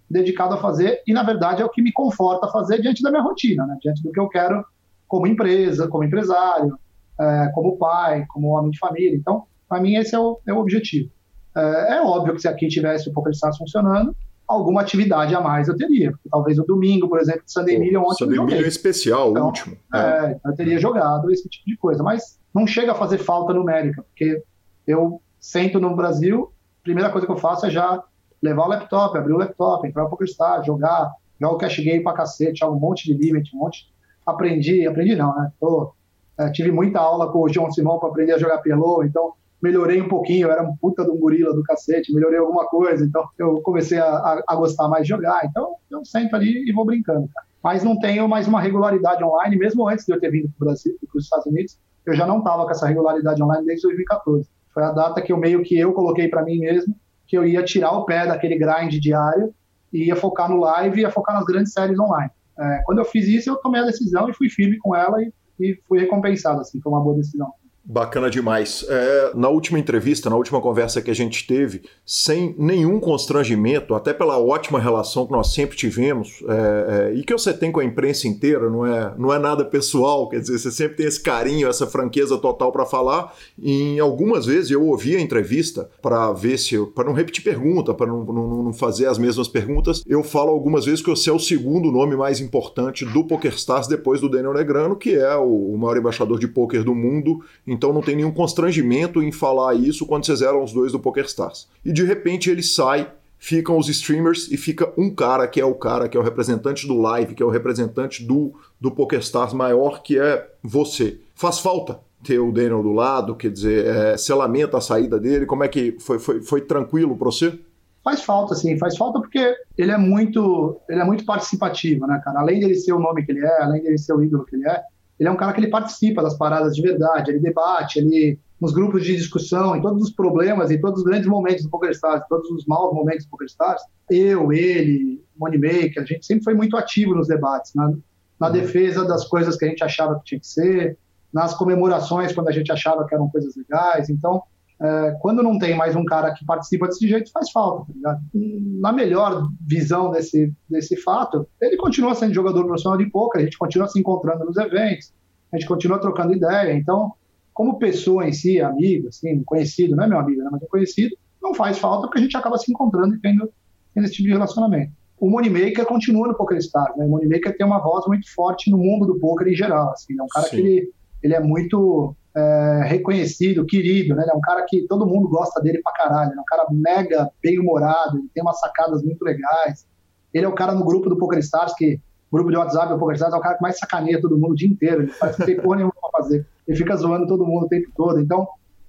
[0.09, 3.23] dedicado a fazer e, na verdade, é o que me conforta fazer diante da minha
[3.23, 3.77] rotina, né?
[3.81, 4.65] diante do que eu quero
[5.09, 6.79] como empresa, como empresário,
[7.21, 9.15] é, como pai, como homem de família.
[9.15, 11.11] Então, para mim, esse é o, é o objetivo.
[11.57, 14.17] É, é, óbvio que se aqui tivesse o PokerStars funcionando,
[14.53, 16.13] alguma atividade a mais eu teria.
[16.31, 19.77] Talvez o domingo, por exemplo, de Sunday Million ontem Sunday Million especial, então, último.
[19.95, 19.99] É.
[19.99, 22.03] é, eu teria jogado esse tipo de coisa.
[22.03, 24.43] Mas não chega a fazer falta numérica, porque
[24.87, 28.03] eu sento no Brasil, primeira coisa que eu faço é já
[28.43, 32.13] levar o laptop, abrir o laptop, entrar no PokerStars, jogar, jogar o cash game pra
[32.13, 33.93] cacete, um monte de limit, um monte.
[34.27, 35.51] Aprendi, aprendi não, né?
[35.61, 35.93] Tô,
[36.39, 40.03] é, tive muita aula com o João Simão para aprender a jogar Pelô, então melhorei
[40.03, 43.25] um pouquinho, eu era um puta de um gorila do cacete, melhorei alguma coisa, então
[43.39, 46.85] eu comecei a, a, a gostar mais de jogar, então eu sento ali e vou
[46.85, 47.47] brincando, cara.
[47.63, 50.67] Mas não tenho mais uma regularidade online, mesmo antes de eu ter vindo para o
[50.67, 54.49] Brasil, para os Estados Unidos, eu já não estava com essa regularidade online desde 2014.
[54.75, 56.95] Foi a data que eu meio que eu coloquei para mim mesmo,
[57.27, 59.55] que eu ia tirar o pé daquele grind diário
[59.93, 62.31] e ia focar no live, ia focar nas grandes séries online.
[62.59, 65.33] É, quando eu fiz isso, eu tomei a decisão e fui firme com ela e,
[65.61, 67.53] e fui recompensado, assim, foi uma boa decisão.
[67.85, 68.87] Bacana demais.
[68.89, 74.13] É, na última entrevista, na última conversa que a gente teve, sem nenhum constrangimento, até
[74.13, 77.85] pela ótima relação que nós sempre tivemos é, é, e que você tem com a
[77.85, 81.69] imprensa inteira, não é, não é nada pessoal, quer dizer, você sempre tem esse carinho,
[81.69, 83.35] essa franqueza total para falar.
[83.59, 87.93] E em algumas vezes eu ouvi a entrevista para ver se, para não repetir pergunta,
[87.93, 91.33] para não, não, não, fazer as mesmas perguntas, eu falo algumas vezes que você é
[91.33, 95.97] o segundo nome mais importante do PokerStars depois do Daniel Negrano, que é o, maior
[95.97, 97.41] embaixador de poker do mundo
[97.73, 101.69] então não tem nenhum constrangimento em falar isso quando vocês eram os dois do PokerStars.
[101.85, 105.75] E de repente ele sai, ficam os streamers e fica um cara que é o
[105.75, 110.03] cara que é o representante do live, que é o representante do, do PokerStars maior,
[110.03, 111.19] que é você.
[111.35, 115.47] Faz falta ter o Daniel do lado, quer dizer, é, você lamenta a saída dele,
[115.47, 117.59] como é que foi, foi, foi tranquilo para você?
[118.05, 122.41] Faz falta, sim, faz falta porque ele é muito, ele é muito participativo, né, cara?
[122.41, 124.69] Além dele ser o nome que ele é, além dele ser o ídolo que ele
[124.69, 124.83] é,
[125.23, 128.73] ele é um cara que ele participa das paradas de verdade, ele debate, ele nos
[128.73, 132.51] grupos de discussão, em todos os problemas, em todos os grandes momentos do PokerStars, todos
[132.51, 137.29] os maus momentos do PokerStars, eu, ele, Moneymaker, a gente sempre foi muito ativo nos
[137.29, 137.93] debates, na,
[138.39, 138.53] na uhum.
[138.53, 140.99] defesa das coisas que a gente achava que tinha que ser,
[141.33, 144.11] nas comemorações quando a gente achava que eram coisas legais.
[144.11, 144.43] Então,
[144.83, 148.19] é, quando não tem mais um cara que participa desse jeito, faz falta, tá?
[148.35, 153.57] Na melhor visão desse, desse fato, ele continua sendo jogador profissional de poker, a gente
[153.57, 155.15] continua se encontrando nos eventos,
[155.53, 156.73] a gente continua trocando ideia.
[156.73, 157.13] Então,
[157.55, 161.17] como pessoa em si, amigo, assim, conhecido, não é meu amigo, né, mas é conhecido,
[161.41, 163.49] não faz falta porque a gente acaba se encontrando e tendo,
[163.95, 164.91] tendo esse tipo de relacionamento.
[165.21, 167.05] O Moneymaker continua no PokerStars, né?
[167.05, 170.23] O Moneymaker tem uma voz muito forte no mundo do poker em geral, assim, é
[170.23, 170.57] um cara Sim.
[170.57, 174.23] que ele, ele é muito é, reconhecido, querido, né?
[174.23, 176.33] Ele é um cara que todo mundo gosta dele pra caralho.
[176.37, 179.87] É um cara mega bem-humorado, ele tem umas sacadas muito legais.
[180.33, 182.99] Ele é o cara no grupo do Poker Stars, que o grupo de WhatsApp do
[182.99, 185.03] Poker Stars é o cara que mais sacaneia todo mundo o dia inteiro.
[185.03, 186.47] Ele que tem porra nenhuma pra fazer.
[186.67, 188.21] Ele fica zoando todo mundo o tempo todo.
[188.21, 188.49] Então,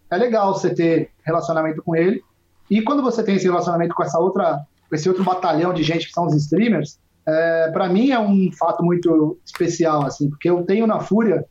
[0.09, 2.21] é legal você ter relacionamento com ele.
[2.69, 6.07] E quando você tem esse relacionamento com essa outra, com esse outro batalhão de gente
[6.07, 10.63] que são os streamers, é, para mim é um fato muito especial, assim, porque eu
[10.63, 11.45] tenho na Fúria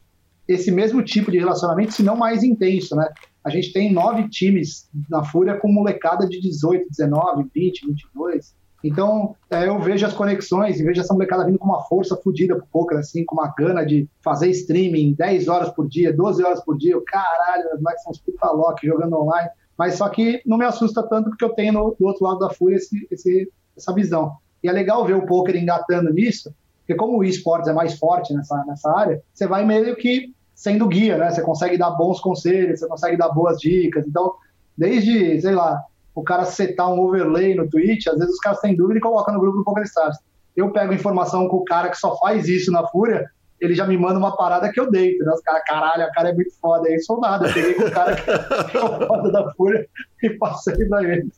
[0.46, 3.08] esse mesmo tipo de relacionamento, se não mais intenso, né?
[3.44, 8.54] A gente tem nove times na Fúria com molecada de 18, 19, 20, 22.
[8.84, 12.56] Então, é, eu vejo as conexões e vejo essa molecada vindo com uma força fodida
[12.56, 16.64] pro poker, assim, com uma gana de fazer streaming 10 horas por dia, 12 horas
[16.64, 16.92] por dia.
[16.92, 19.50] Eu, caralho, os moleques são os puta lock jogando online.
[19.78, 22.50] Mas só que não me assusta tanto porque eu tenho no, do outro lado da
[22.50, 24.36] Fúria esse, esse, essa visão.
[24.62, 28.34] E é legal ver o poker engatando nisso, porque como o esportes é mais forte
[28.34, 31.30] nessa, nessa área, você vai meio que sendo guia, né?
[31.30, 34.04] Você consegue dar bons conselhos, você consegue dar boas dicas.
[34.06, 34.34] Então,
[34.76, 35.80] desde, sei lá,
[36.14, 39.34] o cara setar um overlay no Twitch, às vezes os caras têm dúvida e colocam
[39.34, 40.18] no grupo do PokerStars.
[40.56, 43.30] Eu pego informação com o cara que só faz isso na Fúria,
[43.62, 45.32] ele já me manda uma parada que eu deito, né?
[45.32, 46.88] Os caras, caralho, a cara é muito foda.
[46.88, 47.46] Aí sou nada.
[47.46, 48.28] Eu peguei com o cara que
[48.76, 49.88] é o foda da Fúria
[50.20, 51.30] e passei pra ele.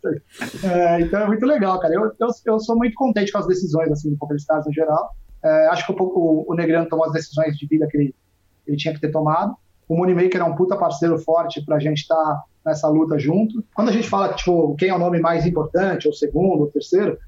[0.65, 1.93] É, então é muito legal, cara.
[1.93, 5.15] Eu, eu, eu, sou muito contente com as decisões assim, do PokerStars no geral.
[5.45, 8.15] É, acho que o, o, o Negrano tomou as decisões de vida que ele
[8.67, 9.55] ele tinha que ter tomado.
[9.89, 13.63] O Moneymaker é um puta parceiro forte para a gente estar tá nessa luta junto.
[13.75, 17.19] Quando a gente fala, tipo, quem é o nome mais importante, ou segundo, ou terceiro,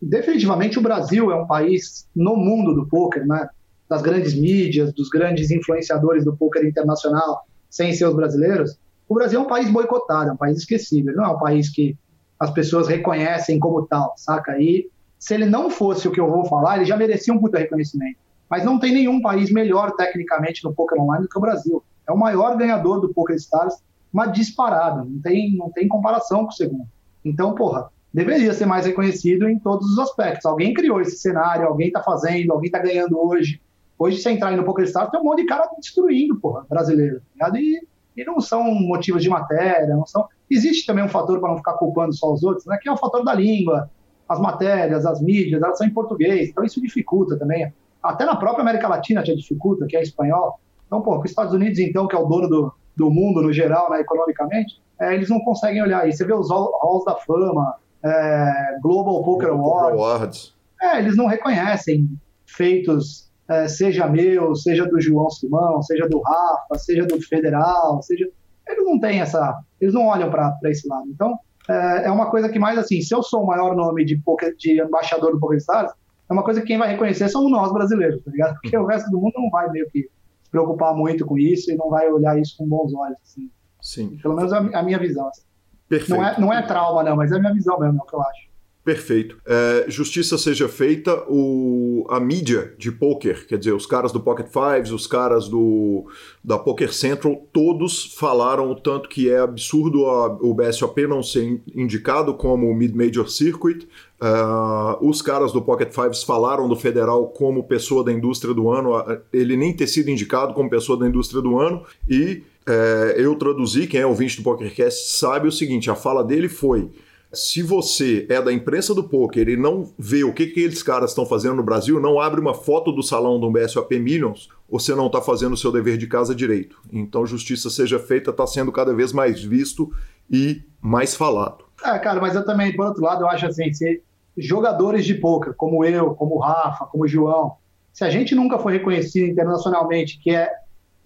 [0.00, 3.48] definitivamente o Brasil é um país no mundo do poker, né?
[3.88, 8.78] Das grandes mídias, dos grandes influenciadores do poker internacional, sem ser os brasileiros.
[9.08, 11.10] O Brasil é um país boicotado, é um país esquecido.
[11.10, 11.96] Ele não é um país que
[12.40, 14.58] as pessoas reconhecem como tal, saca?
[14.58, 17.58] E se ele não fosse o que eu vou falar, ele já merecia um puta
[17.58, 18.18] reconhecimento.
[18.48, 21.82] Mas não tem nenhum país melhor tecnicamente no poker online do que o Brasil.
[22.08, 23.74] É o maior ganhador do Poker Stars,
[24.12, 26.86] uma disparada, não tem, não tem comparação com o segundo.
[27.24, 30.46] Então, porra, deveria ser mais reconhecido em todos os aspectos.
[30.46, 33.60] Alguém criou esse cenário, alguém está fazendo, alguém está ganhando hoje.
[33.98, 37.20] Hoje, se entrar aí no Poker Stars, tem um monte de cara destruindo, porra, brasileiro.
[37.38, 37.84] Tá e,
[38.16, 40.28] e não são motivos de matéria, não são.
[40.48, 42.78] Existe também um fator para não ficar culpando só os outros, né?
[42.80, 43.90] Que é o fator da língua.
[44.28, 47.72] As matérias, as mídias, elas são em português, então isso dificulta também
[48.06, 50.60] até na própria América Latina já dificulta, que é espanhol.
[50.86, 53.90] Então, pô, os Estados Unidos, então, que é o dono do, do mundo no geral,
[53.90, 56.12] né, economicamente, é, eles não conseguem olhar aí.
[56.12, 57.74] Você vê os halls da fama,
[58.04, 60.00] é, Global Poker Awards.
[60.00, 60.56] Awards.
[60.80, 62.08] É, eles não reconhecem
[62.46, 68.28] feitos, é, seja meu, seja do João Simão, seja do Rafa, seja do Federal, seja.
[68.68, 69.60] Eles não têm essa.
[69.80, 71.08] Eles não olham para esse lado.
[71.08, 71.38] Então,
[71.68, 74.54] é, é, uma coisa que mais assim, se eu sou o maior nome de, poker,
[74.56, 75.92] de embaixador do PokerStars,
[76.28, 78.58] é uma coisa que quem vai reconhecer somos nós brasileiros, tá ligado?
[78.60, 80.02] Porque o resto do mundo não vai meio que
[80.42, 83.50] se preocupar muito com isso e não vai olhar isso com bons olhos, assim.
[83.80, 84.18] Sim.
[84.20, 85.28] Pelo menos a, a minha visão.
[85.28, 85.42] Assim.
[85.88, 86.20] Perfeito.
[86.20, 88.14] Não é, não é trauma, não, mas é a minha visão mesmo, é o que
[88.14, 88.45] eu acho.
[88.86, 89.36] Perfeito.
[89.44, 94.46] É, justiça seja feita, o, a mídia de poker, quer dizer, os caras do Pocket
[94.46, 96.06] Fives, os caras do
[96.44, 101.60] da Poker Central, todos falaram o tanto que é absurdo a, o BSOP não ser
[101.74, 103.88] indicado como Mid-Major Circuit.
[104.22, 108.92] Uh, os caras do Pocket Fives falaram do Federal como pessoa da indústria do ano,
[109.32, 113.88] ele nem ter sido indicado como pessoa da indústria do ano, e é, eu traduzi,
[113.88, 116.88] quem é ouvinte do PokerCast sabe o seguinte: a fala dele foi
[117.36, 121.10] se você é da imprensa do poker e não vê o que, que eles caras
[121.10, 125.06] estão fazendo no Brasil, não abre uma foto do salão do BSOP Millions, você não
[125.06, 126.80] está fazendo o seu dever de casa direito.
[126.92, 129.92] Então, justiça seja feita, está sendo cada vez mais visto
[130.30, 131.64] e mais falado.
[131.84, 134.02] É, cara, mas eu também, por outro lado, eu acho assim, se
[134.36, 137.56] jogadores de poker, como eu, como o Rafa, como o João,
[137.92, 140.50] se a gente nunca foi reconhecido internacionalmente que é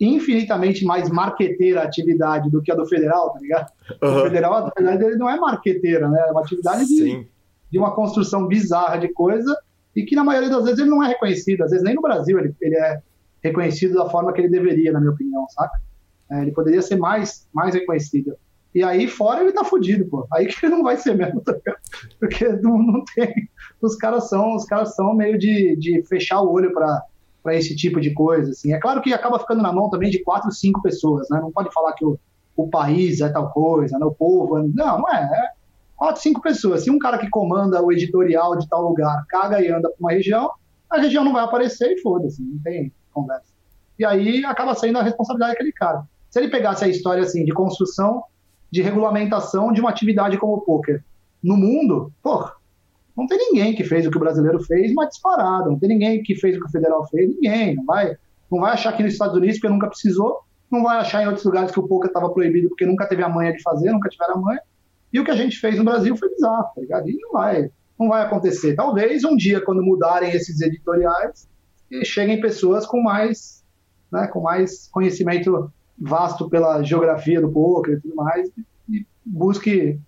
[0.00, 3.70] infinitamente mais marqueteira a atividade do que a do federal, tá ligado?
[4.02, 4.16] Uhum.
[4.16, 6.24] O federal, a atividade dele não é marqueteira, né?
[6.28, 7.26] É uma atividade de,
[7.70, 9.54] de, uma construção bizarra de coisa
[9.94, 11.62] e que na maioria das vezes ele não é reconhecido.
[11.62, 13.02] Às vezes nem no Brasil ele, ele é
[13.42, 15.78] reconhecido da forma que ele deveria, na minha opinião, saca?
[16.30, 18.34] É, ele poderia ser mais, mais reconhecido.
[18.74, 20.26] E aí fora ele tá fudido, pô.
[20.32, 21.54] Aí que ele não vai ser mesmo, tá
[22.18, 23.34] Porque não, não tem.
[23.82, 27.02] Os caras são, os caras são meio de, de fechar o olho para
[27.42, 28.50] para esse tipo de coisa.
[28.50, 28.72] Assim.
[28.72, 31.40] É claro que acaba ficando na mão também de quatro, cinco pessoas, né?
[31.40, 32.18] Não pode falar que o,
[32.56, 34.04] o país é tal coisa, né?
[34.04, 34.58] o povo.
[34.58, 34.62] É...
[34.62, 35.22] Não, não é.
[35.22, 35.60] É
[35.96, 36.82] quatro, cinco pessoas.
[36.82, 40.12] Se um cara que comanda o editorial de tal lugar caga e anda para uma
[40.12, 40.50] região,
[40.88, 43.52] a região não vai aparecer e foda-se, não tem conversa.
[43.98, 46.04] E aí acaba saindo a responsabilidade daquele cara.
[46.30, 48.24] Se ele pegasse a história assim de construção,
[48.70, 51.04] de regulamentação de uma atividade como o poker
[51.42, 52.54] no mundo, porra,
[53.20, 55.70] não tem ninguém que fez o que o brasileiro fez, mas disparado.
[55.70, 57.76] Não tem ninguém que fez o que o federal fez, ninguém.
[57.76, 58.16] Não vai,
[58.50, 60.40] não vai achar que nos Estados Unidos, porque nunca precisou,
[60.70, 63.28] não vai achar em outros lugares que o poker estava proibido porque nunca teve a
[63.28, 64.60] manha de fazer, nunca tiveram a manha.
[65.12, 67.10] E o que a gente fez no Brasil foi bizarro, tá ligado?
[67.10, 68.74] E não vai, não vai acontecer.
[68.74, 71.46] Talvez um dia, quando mudarem esses editoriais,
[72.04, 73.62] cheguem pessoas com mais,
[74.10, 78.48] né, com mais conhecimento vasto pela geografia do poker e tudo mais,
[78.88, 80.00] e busque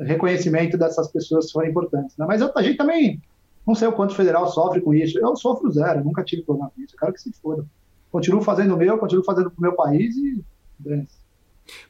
[0.00, 2.16] reconhecimento dessas pessoas foram importantes.
[2.16, 2.24] Né?
[2.26, 3.20] Mas eu, a gente também,
[3.66, 5.18] não sei o quanto o federal sofre com isso.
[5.18, 6.94] Eu sofro zero, nunca tive problema com isso.
[6.94, 7.64] Eu quero que se foda.
[8.10, 10.44] Continuo fazendo o meu, continuo fazendo pro meu país e.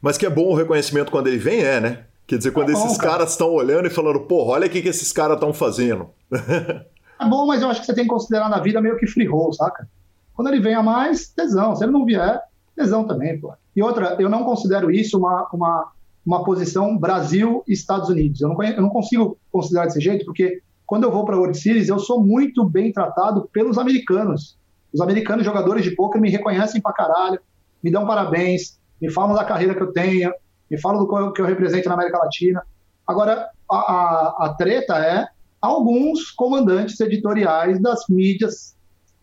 [0.00, 2.04] Mas que é bom o reconhecimento quando ele vem, é, né?
[2.26, 3.12] Quer dizer, quando é bom, esses cara.
[3.12, 6.08] caras estão olhando e falando, porra, olha o que, que esses caras estão fazendo.
[6.32, 9.26] é bom, mas eu acho que você tem que considerar na vida meio que free
[9.26, 9.88] roll, saca?
[10.32, 11.76] Quando ele vem a mais, tesão.
[11.76, 12.40] Se ele não vier,
[12.74, 13.52] tesão também, pô.
[13.76, 15.92] E outra, eu não considero isso uma, uma
[16.24, 18.40] uma posição Brasil Estados Unidos.
[18.40, 21.58] Eu não, eu não consigo considerar desse jeito, porque quando eu vou para a World
[21.58, 24.58] Series, eu sou muito bem tratado pelos americanos.
[24.92, 27.40] Os americanos jogadores de poker me reconhecem pra caralho,
[27.82, 30.32] me dão parabéns, me falam da carreira que eu tenho,
[30.70, 32.62] me falam do que eu represento na América Latina.
[33.06, 35.26] Agora, a, a, a treta é
[35.60, 38.76] alguns comandantes editoriais das mídias,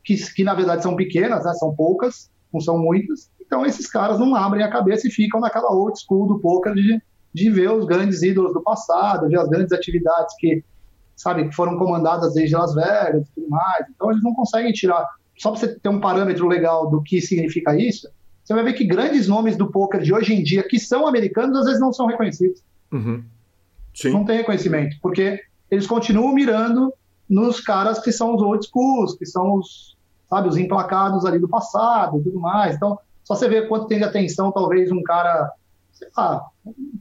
[0.04, 4.18] que, que na verdade são pequenas, né, são poucas, não são muitas, então esses caras
[4.18, 7.02] não abrem a cabeça e ficam naquela old school do poker de,
[7.34, 10.64] de ver os grandes ídolos do passado, ver as grandes atividades que,
[11.18, 13.86] sabe, que foram comandadas desde Las Vegas e tudo mais.
[13.94, 15.06] Então eles não conseguem tirar.
[15.38, 18.08] Só para você ter um parâmetro legal do que significa isso,
[18.42, 21.58] você vai ver que grandes nomes do poker de hoje em dia, que são americanos,
[21.60, 22.64] às vezes não são reconhecidos.
[22.90, 23.22] Uhum.
[24.06, 26.94] Não tem reconhecimento, porque eles continuam mirando
[27.30, 29.98] nos caras que são os old schools, que são os,
[30.30, 32.78] sabe, os emplacados ali do passado e tudo mais.
[32.78, 32.98] Então,
[33.32, 35.52] só você vê quanto tem de atenção, talvez, um cara,
[35.94, 36.46] sei lá,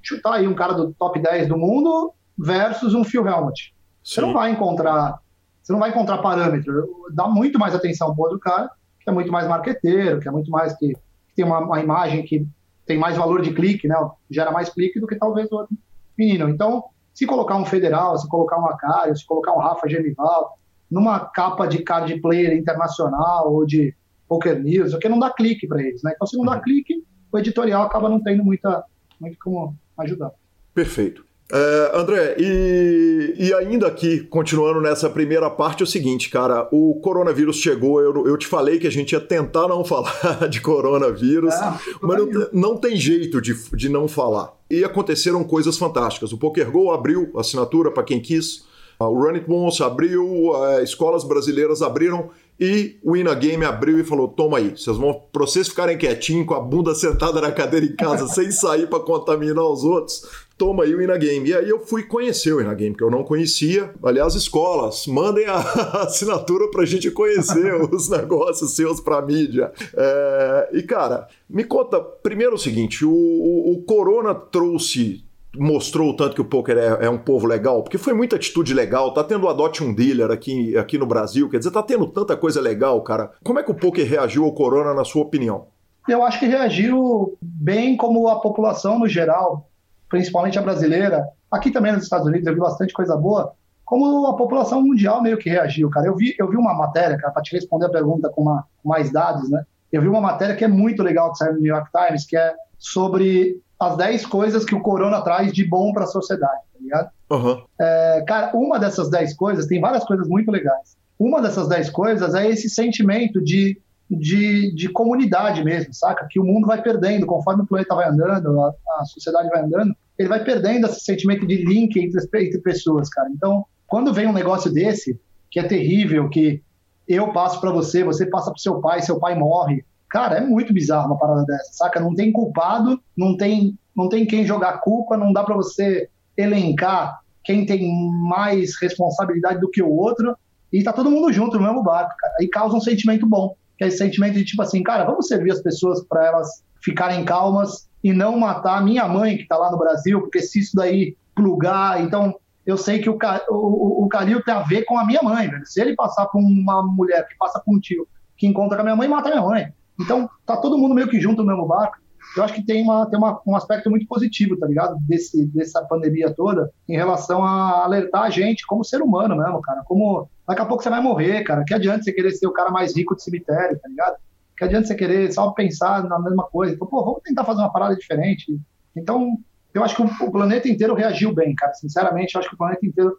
[0.03, 3.75] chutar aí um cara do top 10 do mundo versus um Phil Helmut.
[4.03, 4.15] Sim.
[4.15, 5.19] Você não vai encontrar,
[5.63, 6.89] você não vai encontrar parâmetro.
[7.13, 8.71] Dá muito mais atenção pro outro cara,
[9.01, 12.23] que é muito mais marqueteiro, que é muito mais que, que tem uma, uma, imagem
[12.23, 12.47] que
[12.87, 13.97] tem mais valor de clique, né?
[14.31, 15.77] Gera mais clique do que talvez o outro
[16.17, 16.49] menino.
[16.49, 20.59] Então, se colocar um federal, se colocar um Acário, se colocar um Rafa Genival,
[20.91, 23.95] numa capa de card player internacional ou de
[24.31, 26.13] Poker News, porque não dá clique para eles, né?
[26.15, 26.63] Então, se não dá uhum.
[26.63, 27.03] clique,
[27.33, 28.85] o editorial acaba não tendo muita,
[29.21, 30.31] muito como ajudar.
[30.73, 31.25] Perfeito.
[31.53, 37.01] É, André, e, e, ainda aqui, continuando nessa primeira parte, é o seguinte, cara, o
[37.01, 41.53] coronavírus chegou, eu, eu te falei que a gente ia tentar não falar de coronavírus,
[41.53, 44.53] é, mas não, não, tem jeito de, de não falar.
[44.71, 46.33] E aconteceram coisas fantásticas.
[46.33, 48.65] O PokerGo abriu assinatura para quem quis,
[49.01, 50.53] o Run It Once abriu,
[50.85, 52.31] escolas brasileiras abriram
[52.61, 56.47] e o Ina Game abriu e falou: toma aí, vocês vão, pra vocês ficarem quietinhos,
[56.47, 60.23] com a bunda sentada na cadeira em casa, sem sair para contaminar os outros,
[60.59, 61.49] toma aí o Ina Game.
[61.49, 63.95] E aí eu fui conhecer o Ina Game, que eu não conhecia.
[64.03, 65.57] Aliás, escolas, mandem a
[66.05, 69.73] assinatura pra gente conhecer os negócios seus pra mídia.
[69.95, 75.25] É, e cara, me conta primeiro o seguinte: o, o, o Corona trouxe
[75.57, 77.83] mostrou o tanto que o poker é, é, um povo legal?
[77.83, 81.49] Porque foi muita atitude legal, tá tendo o Adote um Dealer aqui, aqui no Brasil,
[81.49, 83.33] quer dizer, tá tendo tanta coisa legal, cara.
[83.43, 85.67] Como é que o poker reagiu ao corona, na sua opinião?
[86.09, 89.69] Eu acho que reagiu bem como a população no geral,
[90.09, 91.25] principalmente a brasileira.
[91.51, 93.53] Aqui também nos Estados Unidos eu vi bastante coisa boa,
[93.85, 96.07] como a população mundial meio que reagiu, cara.
[96.07, 98.89] Eu vi, eu vi uma matéria, cara, para te responder a pergunta com, uma, com
[98.89, 99.65] mais dados, né?
[99.93, 102.37] Eu vi uma matéria que é muito legal que saiu no New York Times, que
[102.37, 106.79] é sobre as 10 coisas que o corona traz de bom para a sociedade, tá
[106.79, 107.11] ligado?
[107.31, 107.65] Uhum.
[107.81, 110.99] É, cara, uma dessas 10 coisas, tem várias coisas muito legais.
[111.19, 116.27] Uma dessas 10 coisas é esse sentimento de, de, de comunidade mesmo, saca?
[116.31, 119.97] Que o mundo vai perdendo, conforme o planeta vai andando, a, a sociedade vai andando,
[120.19, 123.31] ele vai perdendo esse sentimento de link entre, entre pessoas, cara.
[123.31, 125.19] Então, quando vem um negócio desse,
[125.51, 126.63] que é terrível, que
[127.09, 130.75] eu passo para você, você passa para seu pai, seu pai morre, Cara, é muito
[130.75, 132.01] bizarro uma parada dessa, saca?
[132.01, 137.21] Não tem culpado, não tem, não tem quem jogar culpa, não dá para você elencar
[137.45, 137.91] quem tem
[138.29, 140.37] mais responsabilidade do que o outro,
[140.73, 142.35] e tá todo mundo junto no mesmo barco, cara.
[142.41, 145.53] Aí causa um sentimento bom, que é esse sentimento de tipo assim, cara, vamos servir
[145.53, 149.71] as pessoas para elas ficarem calmas e não matar a minha mãe que tá lá
[149.71, 152.35] no Brasil, porque se isso daí plugar, então
[152.67, 154.09] eu sei que o, o, o
[154.45, 155.67] tem a ver com a minha mãe, velho.
[155.67, 158.07] Se ele passar por uma mulher que passa por um tio
[158.37, 159.73] que encontra com a minha mãe, mata a minha mãe.
[160.01, 161.99] Então, tá todo mundo meio que junto no mesmo barco.
[162.37, 164.97] Eu acho que tem, uma, tem uma, um aspecto muito positivo, tá ligado?
[165.01, 169.83] Desse, dessa pandemia toda, em relação a alertar a gente como ser humano mesmo, cara.
[169.85, 171.65] Como daqui a pouco você vai morrer, cara.
[171.65, 174.17] Que adianta você querer ser o cara mais rico do cemitério, tá ligado?
[174.57, 176.75] Que adianta você querer só pensar na mesma coisa.
[176.75, 178.61] Então, pô, vamos tentar fazer uma parada diferente.
[178.95, 179.37] Então,
[179.75, 181.75] eu acho que o, planeta inteiro reagiu bem, cara.
[181.75, 183.17] Sinceramente, eu acho que o planeta inteiro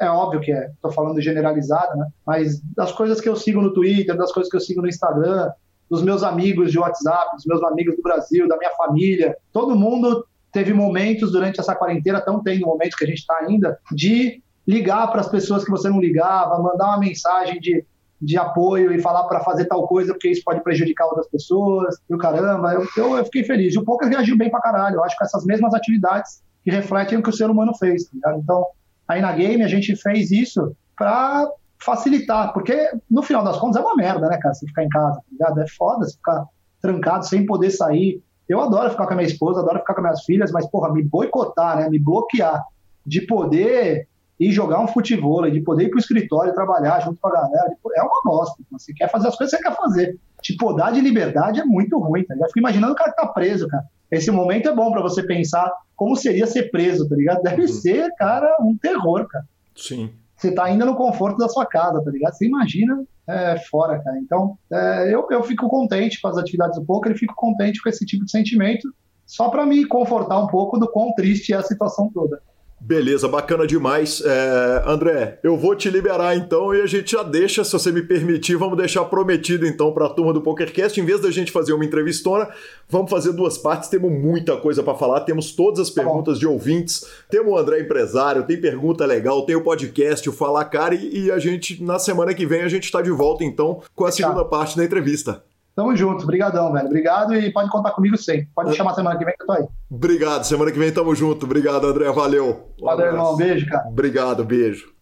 [0.00, 2.06] é óbvio que é, tô falando generalizado, né?
[2.26, 5.50] Mas das coisas que eu sigo no Twitter, das coisas que eu sigo no Instagram,
[5.90, 9.36] dos meus amigos de WhatsApp, dos meus amigos do Brasil, da minha família.
[9.52, 13.78] Todo mundo teve momentos durante essa quarentena, estão tendo momentos que a gente está ainda,
[13.92, 17.84] de ligar para as pessoas que você não ligava, mandar uma mensagem de,
[18.20, 21.96] de apoio e falar para fazer tal coisa, porque isso pode prejudicar outras pessoas.
[22.08, 23.74] E o caramba, eu, eu, eu, fiquei feliz.
[23.74, 24.96] E o poker reagiu bem para caralho.
[24.96, 28.04] Eu acho que essas mesmas atividades que refletem o que o ser humano fez.
[28.22, 28.64] Tá então,
[29.06, 31.46] aí na game a gente fez isso para
[31.84, 35.16] facilitar, porque no final das contas é uma merda, né, cara, você ficar em casa,
[35.16, 35.60] tá ligado?
[35.60, 36.46] É foda você ficar
[36.80, 38.22] trancado sem poder sair.
[38.48, 41.02] Eu adoro ficar com a minha esposa, adoro ficar com minhas filhas, mas, porra, me
[41.02, 42.62] boicotar, né, me bloquear
[43.06, 44.08] de poder
[44.40, 48.02] ir jogar um futebol, de poder ir pro escritório trabalhar junto com a galera, é
[48.02, 48.62] uma bosta.
[48.72, 50.18] Você quer fazer as coisas que você quer fazer.
[50.42, 52.48] Te podar de liberdade é muito ruim, tá ligado?
[52.48, 53.84] Fico imaginando o cara que tá preso, cara.
[54.10, 57.42] Esse momento é bom para você pensar como seria ser preso, tá ligado?
[57.42, 57.68] Deve uhum.
[57.68, 59.44] ser, cara, um terror, cara.
[59.76, 60.10] Sim
[60.44, 62.34] você está ainda no conforto da sua casa, tá ligado?
[62.34, 64.18] Você imagina é, fora, cara.
[64.18, 67.88] Então, é, eu, eu fico contente com as atividades do poker e fico contente com
[67.88, 68.88] esse tipo de sentimento,
[69.26, 72.42] só para me confortar um pouco do quão triste é a situação toda.
[72.86, 74.22] Beleza, bacana demais.
[74.22, 78.02] É, André, eu vou te liberar então e a gente já deixa, se você me
[78.02, 81.72] permitir, vamos deixar prometido então para a turma do PokerCast, em vez da gente fazer
[81.72, 82.46] uma entrevistona,
[82.86, 86.46] vamos fazer duas partes, temos muita coisa para falar, temos todas as tá perguntas de
[86.46, 91.24] ouvintes, temos o André empresário, tem pergunta legal, tem o podcast, o Falar Cara e,
[91.24, 94.12] e a gente, na semana que vem, a gente está de volta então com a
[94.12, 95.42] segunda parte da entrevista.
[95.74, 96.86] Tamo junto, obrigadão, velho.
[96.86, 98.48] Obrigado e pode contar comigo sempre.
[98.54, 99.66] Pode me chamar semana que vem que eu tô aí.
[99.90, 101.46] Obrigado, semana que vem tamo junto.
[101.46, 102.70] Obrigado, André, valeu.
[102.80, 103.16] Um Valeu, abraço.
[103.16, 103.36] irmão.
[103.36, 103.88] Beijo, cara.
[103.88, 104.92] Obrigado, beijo.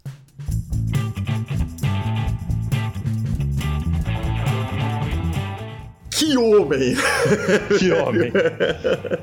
[6.23, 6.95] Que homem!
[7.81, 8.33] Que homem!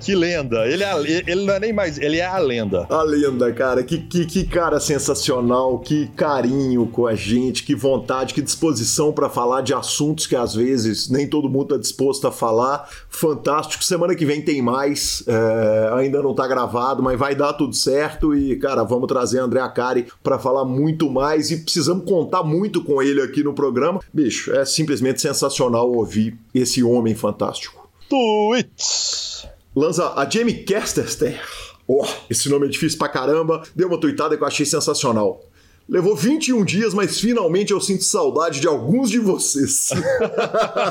[0.01, 0.67] que lenda!
[0.67, 2.85] Ele, é, ele não é nem mais, ele é a lenda.
[2.89, 3.81] A lenda, cara.
[3.83, 9.29] Que, que, que cara sensacional, que carinho com a gente, que vontade, que disposição para
[9.29, 12.89] falar de assuntos que às vezes nem todo mundo tá disposto a falar.
[13.09, 13.81] Fantástico.
[13.81, 15.23] Semana que vem tem mais.
[15.25, 18.35] É, ainda não tá gravado, mas vai dar tudo certo.
[18.35, 21.49] E, cara, vamos trazer André Acari para falar muito mais.
[21.49, 24.01] E precisamos contar muito com ele aqui no programa.
[24.13, 27.89] Bicho, é simplesmente sensacional ouvir esse homem fantástico.
[28.09, 29.47] Tweets.
[29.75, 31.39] Lança a Jamie Casterster.
[31.87, 33.63] Oh, esse nome é difícil pra caramba.
[33.75, 35.43] Deu uma tweetada que eu achei sensacional.
[35.89, 39.89] Levou 21 dias, mas finalmente eu sinto saudade de alguns de vocês.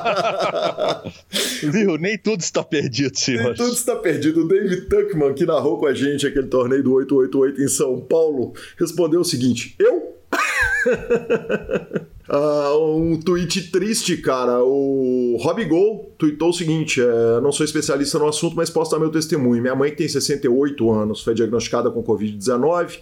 [1.63, 1.97] Viu?
[1.97, 3.45] Nem tudo está perdido, senhor.
[3.45, 4.45] Nem tudo está perdido.
[4.45, 8.55] O David Tuckman, que narrou com a gente aquele torneio do 888 em São Paulo,
[8.77, 10.17] respondeu o seguinte: Eu?
[12.31, 14.63] Uh, um tweet triste, cara.
[14.63, 18.99] O Rob Gol tweetou o seguinte: é, não sou especialista no assunto, mas posso dar
[18.99, 19.63] meu testemunho.
[19.63, 22.99] Minha mãe, que tem 68 anos, foi diagnosticada com Covid-19,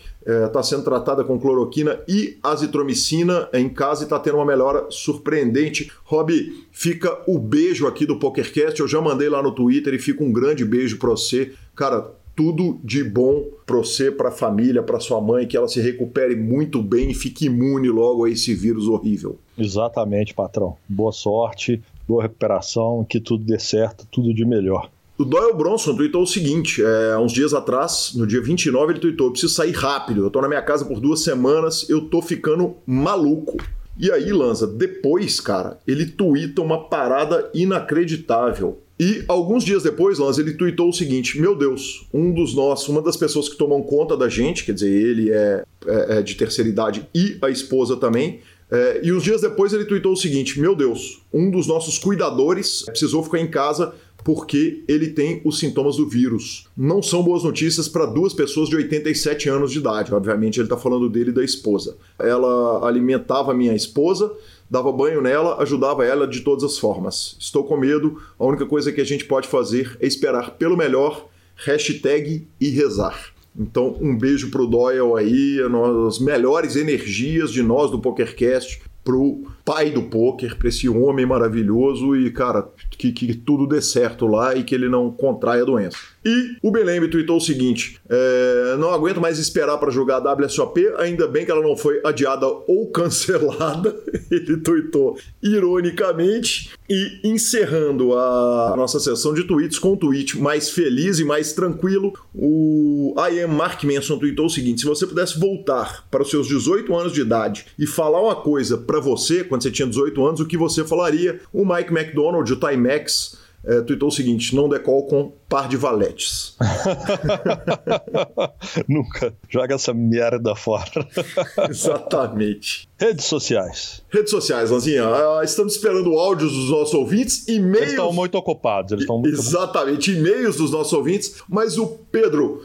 [0.46, 4.86] está é, sendo tratada com cloroquina e azitromicina em casa e está tendo uma melhora
[4.90, 5.90] surpreendente.
[6.04, 6.32] Rob,
[6.70, 8.78] fica o beijo aqui do PokerCast.
[8.78, 11.52] Eu já mandei lá no Twitter e fica um grande beijo para você.
[11.74, 15.80] Cara, tudo de bom para você, para a família, para sua mãe, que ela se
[15.80, 19.38] recupere muito bem e fique imune logo a esse vírus horrível.
[19.58, 20.76] Exatamente, patrão.
[20.86, 24.90] Boa sorte, boa recuperação, que tudo dê certo, tudo de melhor.
[25.18, 29.30] O Doyle Bronson tweetou o seguinte: é, uns dias atrás, no dia 29, ele tweetou:
[29.30, 33.56] preciso sair rápido, eu tô na minha casa por duas semanas, eu tô ficando maluco.
[33.98, 38.78] E aí, Lanza, depois, cara, ele twitta uma parada inacreditável.
[38.98, 43.02] E alguns dias depois, Lanza, ele tweetou o seguinte: Meu Deus, um dos nossos, uma
[43.02, 46.68] das pessoas que tomam conta da gente, quer dizer, ele é, é, é de terceira
[46.68, 48.40] idade e a esposa também.
[48.70, 52.82] É, e uns dias depois ele tweetou o seguinte: Meu Deus, um dos nossos cuidadores
[52.82, 53.94] precisou ficar em casa
[54.24, 56.66] porque ele tem os sintomas do vírus.
[56.76, 60.12] Não são boas notícias para duas pessoas de 87 anos de idade.
[60.12, 61.96] Obviamente, ele está falando dele e da esposa.
[62.18, 64.32] Ela alimentava minha esposa,
[64.70, 67.36] dava banho nela, ajudava ela de todas as formas.
[67.38, 71.28] Estou com medo, a única coisa que a gente pode fazer é esperar pelo melhor,
[71.56, 73.32] hashtag e rezar.
[73.58, 75.58] Então, um beijo pro Doyle aí,
[76.06, 82.16] as melhores energias de nós do PokerCast pro pai do poker, para esse homem maravilhoso
[82.16, 85.96] e, cara, que, que tudo dê certo lá e que ele não contraia a doença.
[86.26, 90.92] E o Belembe tweetou o seguinte: é, não aguento mais esperar para jogar a WSOP,
[90.98, 93.94] ainda bem que ela não foi adiada ou cancelada.
[94.28, 96.72] Ele tweetou ironicamente.
[96.88, 102.12] E encerrando a nossa sessão de tweets com um tweet mais feliz e mais tranquilo,
[102.32, 106.48] o I am Mark Manson tweetou o seguinte: se você pudesse voltar para os seus
[106.48, 110.40] 18 anos de idade e falar uma coisa para você quando você tinha 18 anos,
[110.40, 111.40] o que você falaria?
[111.52, 116.56] O Mike McDonald, o Timex é, tweetou o seguinte: não decol com par de valetes.
[118.88, 119.34] Nunca.
[119.48, 121.06] Joga essa merda fora.
[121.68, 122.88] Exatamente.
[122.98, 124.02] Redes sociais.
[124.08, 125.04] Redes sociais, Lanzinha.
[125.08, 127.78] Uh, estamos esperando áudios dos nossos ouvintes, e-mails.
[127.78, 128.92] Eles estão muito ocupados.
[128.92, 132.62] Eles estão muito Exatamente, e-mails dos nossos ouvintes, mas o Pedro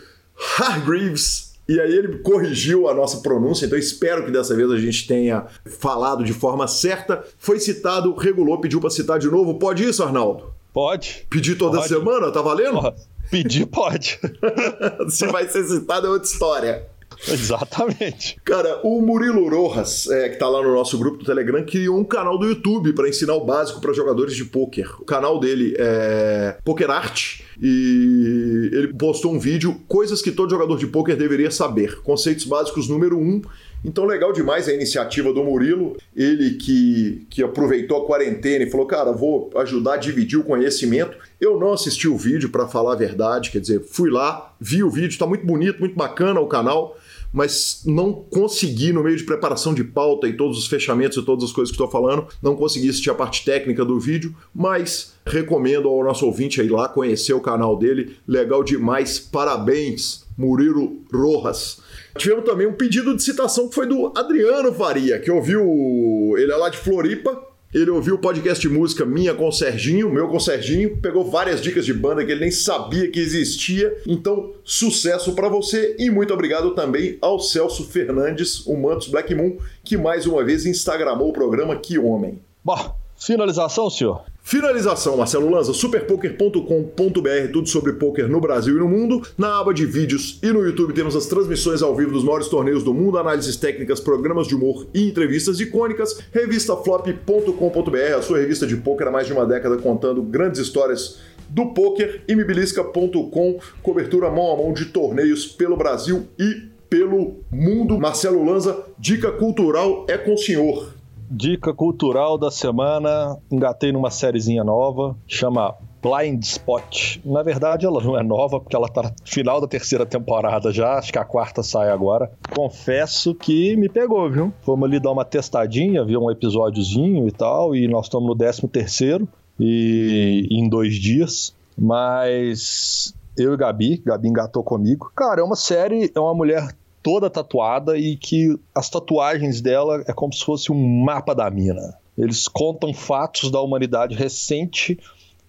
[0.60, 1.52] Hargreaves.
[1.68, 5.46] E aí ele corrigiu a nossa pronúncia, então espero que dessa vez a gente tenha
[5.66, 7.24] falado de forma certa.
[7.38, 9.58] Foi citado, regulou, pediu para citar de novo.
[9.58, 10.52] Pode isso, Arnaldo?
[10.74, 11.26] Pode.
[11.30, 11.90] Pedir toda pode.
[11.90, 12.94] semana, tá valendo?
[13.30, 14.20] Pedir pode.
[15.10, 16.92] Se vai ser citado é outra história.
[17.28, 18.38] Exatamente.
[18.44, 22.04] Cara, o Murilo Rojas, é, que tá lá no nosso grupo do Telegram, criou um
[22.04, 24.90] canal do YouTube para ensinar o básico para jogadores de pôquer.
[25.00, 30.78] O canal dele é Poker Art e ele postou um vídeo Coisas que todo jogador
[30.78, 32.02] de pôquer deveria saber.
[32.02, 33.22] Conceitos básicos número 1.
[33.22, 33.42] Um,
[33.84, 35.98] então, legal demais a iniciativa do Murilo.
[36.16, 41.18] Ele que, que aproveitou a quarentena e falou: Cara, vou ajudar a dividir o conhecimento.
[41.40, 44.92] Eu não assisti o vídeo, para falar a verdade, quer dizer, fui lá, vi o
[44.92, 46.96] vídeo, tá muito bonito, muito bacana o canal,
[47.34, 51.46] mas não consegui, no meio de preparação de pauta e todos os fechamentos e todas
[51.46, 55.90] as coisas que estou falando, não consegui assistir a parte técnica do vídeo, mas recomendo
[55.90, 58.18] ao nosso ouvinte ir lá conhecer o canal dele.
[58.28, 61.82] Legal demais, parabéns, Murilo Rojas.
[62.18, 66.36] Tivemos também um pedido de citação que foi do Adriano Faria, que ouviu.
[66.38, 67.52] Ele é lá de Floripa.
[67.74, 71.24] Ele ouviu o podcast de música Minha com o Serginho, meu com o Serginho, pegou
[71.24, 73.96] várias dicas de banda que ele nem sabia que existia.
[74.06, 79.56] Então, sucesso para você e muito obrigado também ao Celso Fernandes, o Mantos Black Moon,
[79.86, 82.42] que mais uma vez instagramou o programa Que Homem.
[82.62, 84.24] Bom, finalização, senhor?
[84.44, 89.22] Finalização, Marcelo Lanza, superpoker.com.br, tudo sobre poker no Brasil e no mundo.
[89.38, 92.84] Na aba de vídeos e no YouTube temos as transmissões ao vivo dos maiores torneios
[92.84, 96.20] do mundo, análises técnicas, programas de humor e entrevistas icônicas.
[96.32, 101.68] Revistaflop.com.br, a sua revista de poker há mais de uma década contando grandes histórias do
[101.68, 102.24] poker.
[102.28, 108.00] E mibilisca.com, cobertura mão a mão de torneios pelo Brasil e pelo mundo.
[108.00, 111.01] Marcelo Lanza, dica cultural é com o senhor.
[111.34, 115.74] Dica cultural da semana, engatei numa sériezinha nova, chama
[116.04, 117.22] Blind Spot.
[117.24, 120.98] Na verdade, ela não é nova, porque ela tá no final da terceira temporada já,
[120.98, 122.30] acho que a quarta sai agora.
[122.54, 124.54] Confesso que me pegou, viu?
[124.62, 128.68] Fomos ali dar uma testadinha, ver um episódiozinho e tal, e nós estamos no décimo
[128.68, 129.26] terceiro,
[129.58, 131.56] e em dois dias.
[131.78, 135.10] Mas eu e Gabi, Gabi engatou comigo.
[135.16, 140.14] Cara, é uma série, é uma mulher toda tatuada e que as tatuagens dela é
[140.14, 141.98] como se fosse um mapa da mina.
[142.18, 145.00] Eles contam fatos da humanidade recente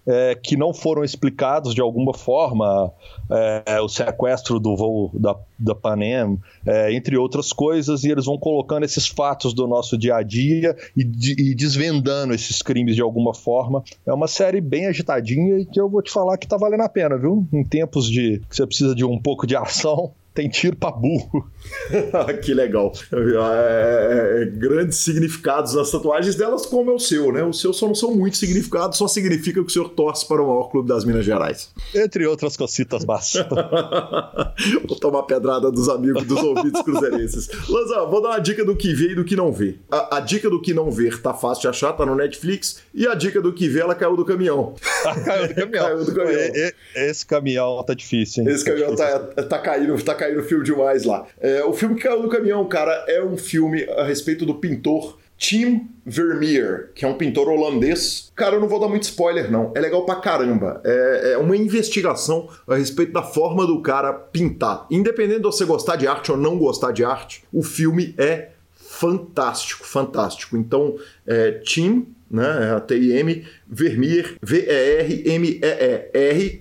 [0.05, 2.91] é, que não foram explicados de alguma forma,
[3.65, 8.37] é, o sequestro do voo da, da Panem, é, entre outras coisas, e eles vão
[8.37, 13.01] colocando esses fatos do nosso dia a dia e, de, e, desvendando esses crimes de
[13.01, 13.83] alguma forma.
[14.05, 16.89] É uma série bem agitadinha e que eu vou te falar que tá valendo a
[16.89, 17.47] pena, viu?
[17.51, 21.47] Em tempos de que você precisa de um pouco de ação, tem tiro pra burro.
[22.43, 22.91] que legal.
[23.11, 27.43] É, é, grandes significados nas tatuagens delas, como é o seu, né?
[27.43, 30.47] O seu só não são muitos significados, só significa que o senhor torce para o
[30.47, 31.71] maior clube das Minas Gerais.
[31.93, 33.33] Entre outras cositas más.
[34.87, 37.47] vou tomar pedrada dos amigos dos ouvidos cruzeirenses.
[37.69, 39.75] Lanza, vou dar uma dica do que vê e do que não vê.
[39.91, 42.81] A, a, dica do que não ver tá fácil de achar, tá no Netflix.
[42.93, 44.73] E a dica do que vê, ela caiu do caminhão.
[45.23, 45.85] caiu do caminhão.
[45.85, 46.71] caiu do caminhão.
[46.95, 48.49] esse caminhão tá difícil, hein?
[48.49, 51.25] Esse caminhão tá, tá, tá caindo, tá caindo fio demais lá.
[51.39, 55.17] É, o filme que caiu do caminhão, cara, é um filme a respeito do pintor
[55.37, 58.31] Tim Vermeer, que é um pintor holandês.
[58.35, 59.73] Cara, eu não vou dar muito spoiler, não.
[59.75, 60.81] É legal pra caramba.
[60.85, 64.85] É, é, uma investigação a respeito da forma do cara pintar.
[64.89, 69.85] Independente de você gostar de arte ou não gostar de arte, o filme é fantástico,
[69.85, 70.55] fantástico.
[70.55, 70.95] Então,
[71.27, 75.41] é, Tim, né, T-I-M, Vermeer, V-E-R-M-E-E-R,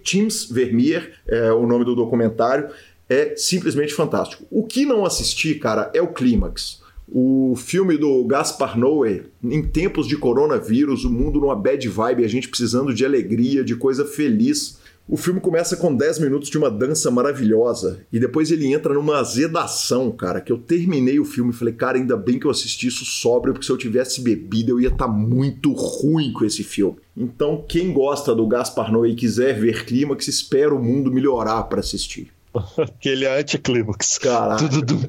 [0.03, 2.69] Tims Vermeer, é o nome do documentário
[3.13, 4.45] é simplesmente fantástico.
[4.51, 6.81] O que não assisti, cara, é o clímax.
[7.07, 12.29] O filme do Gaspar Noé, em tempos de coronavírus, o mundo numa bad vibe, a
[12.29, 14.79] gente precisando de alegria, de coisa feliz.
[15.07, 19.19] O filme começa com 10 minutos de uma dança maravilhosa e depois ele entra numa
[19.19, 22.87] azedação, cara, que eu terminei o filme e falei, cara, ainda bem que eu assisti
[22.87, 26.63] isso sóbrio, porque se eu tivesse bebido eu ia estar tá muito ruim com esse
[26.63, 26.97] filme.
[27.15, 31.81] Então, quem gosta do Gaspar Noé e quiser ver clímax, espera o mundo melhorar para
[31.81, 32.31] assistir.
[32.79, 34.19] Aquele é anticlímax.
[34.19, 34.69] Caralho.
[34.69, 35.09] Tudo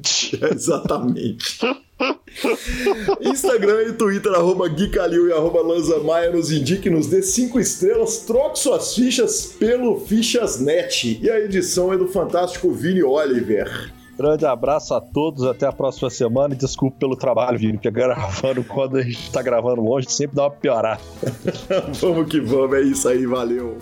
[0.52, 1.58] Exatamente.
[3.20, 7.60] Instagram e Twitter, arroba Gui Calil e arroba Lanza Maia, nos indique, nos dê cinco
[7.60, 11.20] estrelas, troque suas fichas pelo Fichasnet.
[11.22, 13.92] E a edição é do fantástico Vini Oliver.
[14.16, 18.62] Grande abraço a todos, até a próxima semana e desculpe pelo trabalho, Vini, porque gravando
[18.64, 21.00] quando a gente tá gravando longe sempre dá uma piorada.
[22.00, 23.76] vamos que vamos, é isso aí, valeu.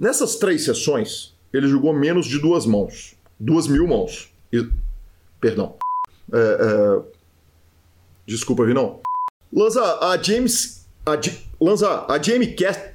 [0.00, 3.14] Nessas três sessões, ele jogou menos de duas mãos.
[3.38, 4.32] Duas mil mãos.
[4.50, 4.66] E...
[5.40, 5.76] Perdão.
[6.32, 7.02] É, é...
[8.26, 9.00] Desculpa, Vinão.
[9.52, 10.86] Lanza, a James.
[11.04, 11.12] A
[11.60, 12.92] Lanza, a Jamie Cast.